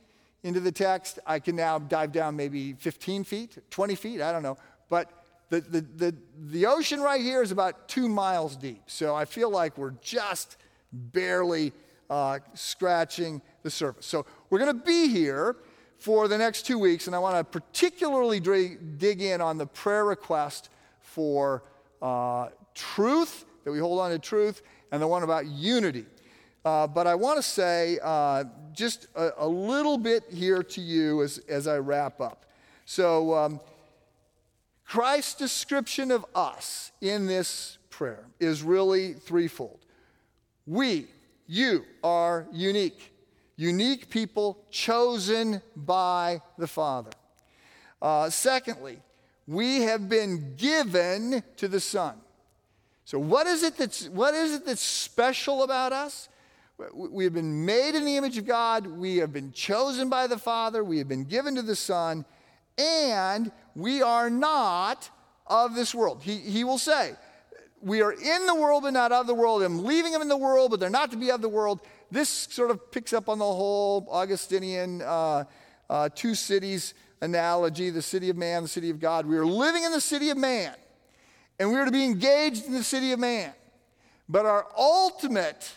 into 0.43 0.59
the 0.59 0.73
text, 0.73 1.21
I 1.25 1.39
can 1.39 1.55
now 1.55 1.79
dive 1.79 2.11
down 2.11 2.35
maybe 2.35 2.73
15 2.73 3.25
feet, 3.25 3.59
20 3.71 3.95
feet, 3.95 4.21
I 4.21 4.33
don't 4.33 4.43
know. 4.43 4.59
But 4.89 5.11
the, 5.51 5.61
the, 5.61 5.81
the, 5.81 6.15
the 6.39 6.67
ocean 6.67 7.01
right 7.01 7.21
here 7.21 7.43
is 7.43 7.53
about 7.53 7.89
two 7.89 8.09
miles 8.09 8.57
deep. 8.57 8.83
So 8.87 9.15
I 9.15 9.25
feel 9.25 9.51
like 9.51 9.79
we're 9.79 9.95
just 10.03 10.57
barely 10.93 11.73
uh, 12.09 12.41
scratching 12.55 13.41
the 13.63 13.71
surface. 13.71 14.07
So 14.07 14.27
we're 14.49 14.59
going 14.59 14.77
to 14.77 14.85
be 14.85 15.09
here 15.09 15.57
for 15.99 16.27
the 16.27 16.39
next 16.39 16.67
two 16.67 16.79
weeks, 16.79 17.07
and 17.07 17.15
I 17.15 17.21
want 17.21 17.37
to 17.37 17.45
particularly 17.45 18.41
dig 18.41 19.23
in 19.23 19.41
on 19.41 19.59
the 19.59 19.67
prayer 19.67 20.05
request 20.05 20.71
for 21.01 21.63
uh, 22.01 22.49
truth, 22.75 23.45
that 23.65 23.73
we 23.73 23.79
hold 23.79 24.01
on 24.01 24.11
to 24.11 24.19
truth, 24.19 24.63
and 24.93 25.01
the 25.01 25.07
one 25.07 25.23
about 25.23 25.47
unity. 25.47 26.07
Uh, 26.65 26.87
but 26.87 27.07
I 27.07 27.15
want 27.15 27.39
to 27.39 27.43
say 27.43 27.99
uh, 28.03 28.45
just 28.73 29.07
a, 29.15 29.31
a, 29.39 29.49
little 29.49 29.97
bit 29.97 30.25
here 30.31 30.63
to 30.63 30.81
you 30.81 31.23
as, 31.23 31.39
as 31.49 31.67
I 31.67 31.79
wrap 31.79 32.21
up. 32.21 32.45
So, 32.85 33.35
um, 33.35 33.61
Christ's 34.85 35.35
description 35.35 36.11
of 36.11 36.27
us 36.35 36.91
in 37.01 37.27
this 37.27 37.79
prayer 37.89 38.27
is 38.41 38.63
really 38.63 39.15
threefold. 39.15 39.79
We, 40.67 41.07
you, 41.47 41.85
are 42.03 42.47
unique. 42.53 43.13
Unique 43.57 44.11
people 44.11 44.65
chosen 44.71 45.63
by 45.77 46.43
the 46.59 46.67
Father. 46.67 47.11
Uh, 48.03 48.31
secondly, 48.31 48.99
we 49.47 49.83
have 49.83 50.09
been 50.09 50.55
given 50.57 51.43
to 51.57 51.69
the 51.69 51.81
Son. 51.81 52.15
So, 53.11 53.19
what 53.19 53.49
is 53.49 53.65
it 53.65 53.77
that's, 53.77 54.09
what 54.11 54.35
is 54.35 54.53
it 54.53 54.65
that's 54.65 54.81
special 54.81 55.65
about 55.65 55.93
us? 55.93 56.29
We 56.95 57.25
have 57.25 57.35
been 57.35 57.67
made 57.67 57.97
in 57.97 58.05
the 58.05 58.17
image 58.17 58.39
of 58.39 58.47
God. 58.47 58.87
We 58.87 59.17
have 59.17 59.33
been 59.33 59.51
chosen 59.51 60.09
by 60.09 60.29
the 60.29 60.39
Father. 60.39 60.85
We 60.85 60.99
have 60.99 61.09
been 61.09 61.25
given 61.25 61.57
to 61.57 61.63
the 61.63 61.75
Son. 61.75 62.25
And 62.79 63.51
we 63.75 64.01
are 64.01 64.31
not 64.31 65.11
of 65.49 65.75
this 65.75 65.93
world. 65.93 66.23
He, 66.23 66.37
he 66.37 66.63
will 66.63 66.79
say, 66.79 67.17
We 67.83 68.01
are 68.01 68.13
in 68.13 68.47
the 68.47 68.55
world, 68.55 68.85
but 68.85 68.93
not 68.93 69.11
of 69.11 69.27
the 69.27 69.35
world. 69.35 69.65
I'm 69.65 69.85
leaving 69.85 70.13
them 70.13 70.23
in 70.23 70.29
the 70.29 70.37
world, 70.37 70.71
but 70.71 70.79
they're 70.79 70.89
not 70.89 71.11
to 71.11 71.17
be 71.17 71.33
of 71.33 71.43
the 71.43 71.49
world. 71.49 71.81
This 72.13 72.29
sort 72.29 72.71
of 72.71 72.93
picks 72.93 73.13
up 73.13 73.29
on 73.29 73.41
the 73.41 73.45
whole 73.45 74.07
Augustinian 74.09 75.03
uh, 75.03 75.47
uh, 75.91 76.11
two 76.15 76.37
cities 76.37 76.95
analogy 77.23 77.91
the 77.91 78.03
city 78.03 78.31
of 78.31 78.37
man, 78.37 78.63
the 78.63 78.69
city 78.69 78.89
of 78.89 79.01
God. 79.01 79.27
We 79.27 79.37
are 79.37 79.45
living 79.45 79.83
in 79.83 79.91
the 79.91 80.01
city 80.01 80.31
of 80.31 80.39
man, 80.39 80.77
and 81.61 81.71
we 81.71 81.77
are 81.77 81.85
to 81.85 81.93
be 81.93 82.05
engaged 82.07 82.67
in 82.67 82.73
the 82.73 82.83
city 82.83 83.13
of 83.13 83.21
man. 83.21 83.53
But 84.31 84.47
our 84.47 84.67
ultimate 84.77 85.71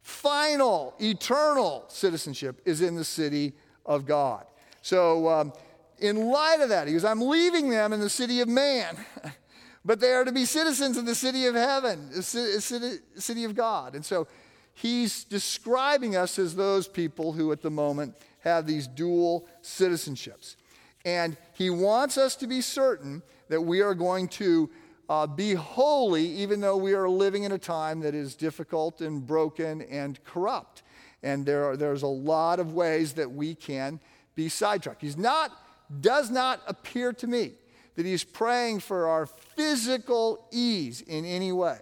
final, 0.00 0.94
eternal 0.98 1.84
citizenship 1.86 2.60
is 2.64 2.80
in 2.80 2.96
the 2.96 3.04
city 3.04 3.52
of 3.86 4.04
God. 4.04 4.44
So, 4.82 5.28
um, 5.28 5.52
in 6.00 6.26
light 6.26 6.58
of 6.60 6.70
that, 6.70 6.88
he 6.88 6.94
goes, 6.94 7.04
I'm 7.04 7.20
leaving 7.20 7.70
them 7.70 7.92
in 7.92 8.00
the 8.00 8.10
city 8.10 8.40
of 8.40 8.48
man, 8.48 8.96
but 9.84 10.00
they 10.00 10.10
are 10.10 10.24
to 10.24 10.32
be 10.32 10.44
citizens 10.44 10.96
of 10.96 11.06
the 11.06 11.14
city 11.14 11.46
of 11.46 11.54
heaven, 11.54 12.10
the 12.12 12.22
city, 12.22 12.96
city 13.14 13.44
of 13.44 13.54
God. 13.54 13.94
And 13.94 14.04
so, 14.04 14.26
he's 14.74 15.22
describing 15.22 16.16
us 16.16 16.36
as 16.36 16.56
those 16.56 16.88
people 16.88 17.32
who, 17.32 17.52
at 17.52 17.62
the 17.62 17.70
moment, 17.70 18.16
have 18.40 18.66
these 18.66 18.88
dual 18.88 19.46
citizenships. 19.62 20.56
And 21.04 21.36
he 21.52 21.70
wants 21.70 22.18
us 22.18 22.34
to 22.36 22.48
be 22.48 22.60
certain 22.60 23.22
that 23.48 23.60
we 23.60 23.82
are 23.82 23.94
going 23.94 24.26
to 24.28 24.68
uh, 25.12 25.26
be 25.26 25.52
holy, 25.52 26.24
even 26.24 26.62
though 26.62 26.78
we 26.78 26.94
are 26.94 27.06
living 27.06 27.42
in 27.42 27.52
a 27.52 27.58
time 27.58 28.00
that 28.00 28.14
is 28.14 28.34
difficult 28.34 29.02
and 29.02 29.26
broken 29.26 29.82
and 29.82 30.24
corrupt. 30.24 30.82
And 31.22 31.44
there 31.44 31.66
are, 31.66 31.76
there's 31.76 32.02
a 32.02 32.06
lot 32.06 32.58
of 32.58 32.72
ways 32.72 33.12
that 33.14 33.30
we 33.30 33.54
can 33.54 34.00
be 34.34 34.48
sidetracked. 34.48 35.02
He's 35.02 35.18
not, 35.18 35.52
does 36.00 36.30
not 36.30 36.62
appear 36.66 37.12
to 37.12 37.26
me 37.26 37.52
that 37.94 38.06
he's 38.06 38.24
praying 38.24 38.80
for 38.80 39.06
our 39.06 39.26
physical 39.26 40.48
ease 40.50 41.02
in 41.02 41.26
any 41.26 41.52
way. 41.52 41.76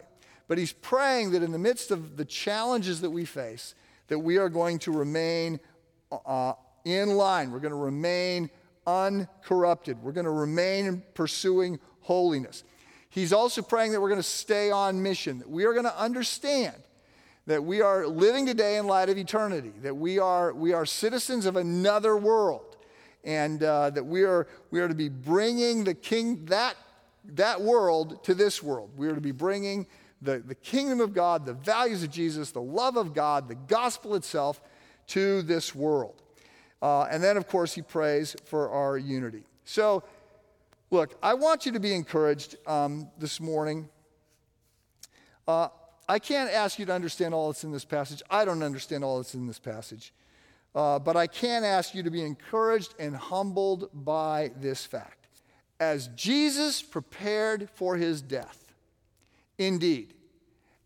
But 0.49 0.59
he's 0.59 0.73
praying 0.73 1.31
that 1.31 1.45
in 1.45 1.53
the 1.53 1.59
midst 1.59 1.93
of 1.93 2.16
the 2.16 2.25
challenges 2.25 3.01
that 3.03 3.11
we 3.11 3.25
face, 3.25 3.77
that 4.09 4.19
we 4.19 4.38
are 4.38 4.49
going 4.49 4.81
to 4.81 4.90
remain 4.90 5.61
uh, 6.27 6.55
in 6.85 7.11
line. 7.11 7.53
We're 7.53 7.61
going 7.61 7.71
to 7.71 7.77
remain 7.77 8.51
uncorrupted. 8.88 10.03
We're 10.03 10.11
going 10.11 10.25
to 10.25 10.33
remain 10.33 11.05
pursuing 11.14 11.79
holiness. 12.01 12.64
He's 13.11 13.33
also 13.33 13.61
praying 13.61 13.92
that 13.92 14.01
we're 14.01 14.09
going 14.09 14.20
to 14.20 14.23
stay 14.23 14.70
on 14.70 15.03
mission, 15.03 15.40
that 15.40 15.51
we 15.51 15.64
are 15.64 15.73
going 15.73 15.85
to 15.85 15.99
understand 15.99 16.75
that 17.46 17.64
we 17.64 17.81
are 17.81 18.07
living 18.07 18.46
today 18.46 18.77
in 18.77 18.87
light 18.87 19.09
of 19.09 19.18
eternity, 19.18 19.73
that 19.83 19.96
we 19.96 20.20
are, 20.20 20.53
we 20.53 20.73
are 20.73 20.87
citizens 20.87 21.46
of 21.46 21.57
another 21.57 22.16
world, 22.16 22.77
and 23.25 23.62
uh, 23.64 23.90
that 23.90 24.05
we 24.05 24.23
are, 24.23 24.46
we 24.70 24.81
are 24.81 24.87
to 24.87 24.94
be 24.94 25.09
bringing 25.09 25.83
the 25.83 25.94
king, 25.94 26.44
that, 26.46 26.77
that 27.25 27.61
world 27.61 28.23
to 28.23 28.35
this 28.35 28.62
world. 28.62 28.90
We 28.96 29.09
are 29.09 29.16
to 29.16 29.20
be 29.20 29.33
bringing 29.33 29.88
the, 30.23 30.38
the 30.38 30.55
kingdom 30.55 31.01
of 31.01 31.12
God, 31.12 31.44
the 31.44 31.55
values 31.55 32.05
of 32.05 32.11
Jesus, 32.11 32.53
the 32.53 32.62
love 32.62 32.96
of 32.96 33.14
God, 33.14 33.49
the 33.49 33.57
gospel 33.57 34.14
itself 34.14 34.61
to 35.09 35.42
this 35.42 35.75
world. 35.75 36.23
Uh, 36.81 37.03
and 37.11 37.23
then, 37.23 37.37
of 37.37 37.49
course, 37.49 37.75
he 37.75 37.83
prays 37.83 38.37
for 38.44 38.70
our 38.70 38.96
unity. 38.96 39.44
So, 39.64 40.05
Look, 40.92 41.14
I 41.22 41.35
want 41.35 41.66
you 41.66 41.72
to 41.72 41.81
be 41.81 41.94
encouraged 41.94 42.57
um, 42.66 43.09
this 43.16 43.38
morning. 43.38 43.88
Uh, 45.46 45.68
I 46.09 46.18
can't 46.18 46.50
ask 46.50 46.81
you 46.81 46.87
to 46.87 46.92
understand 46.92 47.33
all 47.33 47.46
that's 47.46 47.62
in 47.62 47.70
this 47.70 47.85
passage. 47.85 48.24
I 48.29 48.44
don't 48.44 48.64
understand 48.64 49.05
all 49.05 49.18
that's 49.18 49.35
in 49.35 49.46
this 49.46 49.61
passage. 49.61 50.12
Uh, 50.74 50.98
but 50.98 51.16
I 51.16 51.29
can 51.29 51.62
ask 51.62 51.94
you 51.94 52.03
to 52.03 52.11
be 52.11 52.22
encouraged 52.22 52.94
and 52.98 53.14
humbled 53.14 53.88
by 53.92 54.50
this 54.61 54.85
fact. 54.85 55.29
As 55.79 56.09
Jesus 56.09 56.83
prepared 56.83 57.70
for 57.70 57.94
his 57.94 58.20
death, 58.20 58.74
indeed, 59.59 60.14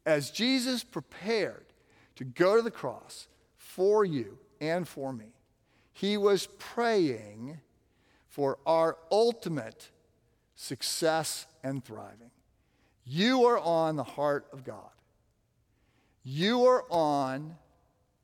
as 0.04 0.30
Jesus 0.30 0.84
prepared 0.84 1.64
to 2.16 2.24
go 2.24 2.56
to 2.56 2.62
the 2.62 2.70
cross 2.70 3.26
for 3.56 4.04
you 4.04 4.36
and 4.60 4.86
for 4.86 5.14
me, 5.14 5.32
he 5.94 6.18
was 6.18 6.46
praying 6.58 7.58
for 8.28 8.58
our 8.66 8.98
ultimate 9.10 9.90
success, 10.54 11.46
and 11.62 11.84
thriving. 11.84 12.30
You 13.04 13.44
are 13.44 13.58
on 13.58 13.96
the 13.96 14.04
heart 14.04 14.46
of 14.52 14.64
God. 14.64 14.90
You 16.22 16.64
are 16.66 16.84
on 16.90 17.56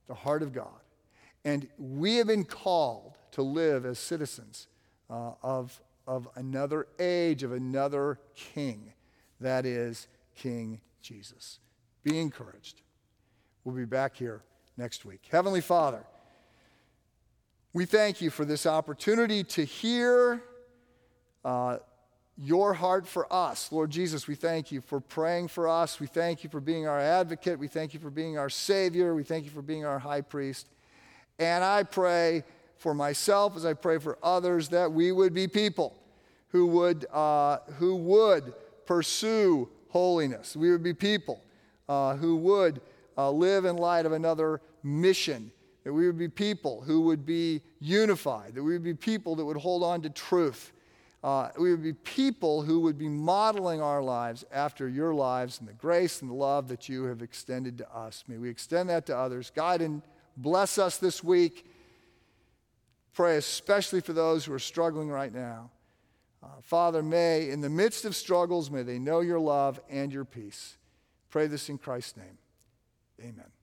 the 0.06 0.14
heart 0.14 0.42
of 0.42 0.52
God. 0.52 0.68
And 1.44 1.68
we 1.78 2.16
have 2.16 2.26
been 2.26 2.44
called 2.44 3.16
to 3.32 3.42
live 3.42 3.84
as 3.84 3.98
citizens 3.98 4.68
uh, 5.08 5.32
of, 5.42 5.80
of 6.06 6.28
another 6.34 6.86
age, 6.98 7.42
of 7.42 7.52
another 7.52 8.18
king. 8.34 8.92
That 9.40 9.64
is 9.66 10.08
King 10.36 10.80
Jesus. 11.02 11.58
Be 12.02 12.18
encouraged. 12.18 12.82
We'll 13.64 13.74
be 13.74 13.84
back 13.84 14.16
here 14.16 14.42
next 14.76 15.04
week. 15.04 15.20
Heavenly 15.30 15.60
Father, 15.60 16.04
we 17.72 17.84
thank 17.84 18.20
you 18.20 18.30
for 18.30 18.44
this 18.44 18.66
opportunity 18.66 19.44
to 19.44 19.64
hear 19.64 20.42
uh, 21.44 21.78
your 22.42 22.72
heart 22.72 23.06
for 23.06 23.30
us. 23.30 23.70
Lord 23.70 23.90
Jesus, 23.90 24.26
we 24.26 24.34
thank 24.34 24.72
you 24.72 24.80
for 24.80 24.98
praying 24.98 25.48
for 25.48 25.68
us. 25.68 26.00
We 26.00 26.06
thank 26.06 26.42
you 26.42 26.48
for 26.48 26.60
being 26.60 26.88
our 26.88 26.98
advocate. 26.98 27.58
We 27.58 27.68
thank 27.68 27.92
you 27.92 28.00
for 28.00 28.08
being 28.08 28.38
our 28.38 28.48
Savior. 28.48 29.14
We 29.14 29.24
thank 29.24 29.44
you 29.44 29.50
for 29.50 29.60
being 29.60 29.84
our 29.84 29.98
high 29.98 30.22
priest. 30.22 30.66
And 31.38 31.62
I 31.62 31.82
pray 31.82 32.44
for 32.78 32.94
myself 32.94 33.56
as 33.56 33.66
I 33.66 33.74
pray 33.74 33.98
for 33.98 34.16
others 34.22 34.70
that 34.70 34.90
we 34.90 35.12
would 35.12 35.34
be 35.34 35.48
people 35.48 35.94
who 36.48 36.66
would, 36.66 37.04
uh, 37.12 37.58
who 37.78 37.94
would 37.96 38.54
pursue 38.86 39.68
holiness. 39.90 40.56
We 40.56 40.72
would 40.72 40.82
be 40.82 40.94
people 40.94 41.42
uh, 41.90 42.16
who 42.16 42.36
would 42.36 42.80
uh, 43.18 43.30
live 43.30 43.66
in 43.66 43.76
light 43.76 44.06
of 44.06 44.12
another 44.12 44.62
mission. 44.82 45.52
That 45.84 45.92
we 45.92 46.06
would 46.06 46.18
be 46.18 46.28
people 46.28 46.80
who 46.80 47.02
would 47.02 47.26
be 47.26 47.60
unified. 47.80 48.54
That 48.54 48.62
we 48.62 48.72
would 48.72 48.84
be 48.84 48.94
people 48.94 49.36
that 49.36 49.44
would 49.44 49.58
hold 49.58 49.82
on 49.82 50.00
to 50.02 50.08
truth 50.08 50.72
uh, 51.22 51.50
we 51.58 51.70
would 51.70 51.82
be 51.82 51.92
people 51.92 52.62
who 52.62 52.80
would 52.80 52.96
be 52.96 53.08
modeling 53.08 53.82
our 53.82 54.02
lives 54.02 54.44
after 54.50 54.88
your 54.88 55.14
lives 55.14 55.60
and 55.60 55.68
the 55.68 55.74
grace 55.74 56.22
and 56.22 56.30
the 56.30 56.34
love 56.34 56.68
that 56.68 56.88
you 56.88 57.04
have 57.04 57.20
extended 57.20 57.76
to 57.78 57.94
us. 57.94 58.24
May 58.26 58.38
we 58.38 58.48
extend 58.48 58.88
that 58.88 59.06
to 59.06 59.16
others. 59.16 59.52
God, 59.54 59.82
and 59.82 60.00
bless 60.36 60.78
us 60.78 60.96
this 60.96 61.22
week. 61.22 61.66
Pray 63.12 63.36
especially 63.36 64.00
for 64.00 64.14
those 64.14 64.46
who 64.46 64.54
are 64.54 64.58
struggling 64.58 65.10
right 65.10 65.32
now. 65.32 65.70
Uh, 66.42 66.46
Father, 66.62 67.02
may, 67.02 67.50
in 67.50 67.60
the 67.60 67.68
midst 67.68 68.06
of 68.06 68.16
struggles, 68.16 68.70
may 68.70 68.82
they 68.82 68.98
know 68.98 69.20
your 69.20 69.40
love 69.40 69.78
and 69.90 70.10
your 70.10 70.24
peace. 70.24 70.78
Pray 71.28 71.46
this 71.46 71.68
in 71.68 71.76
Christ's 71.76 72.16
name. 72.16 72.38
Amen. 73.20 73.59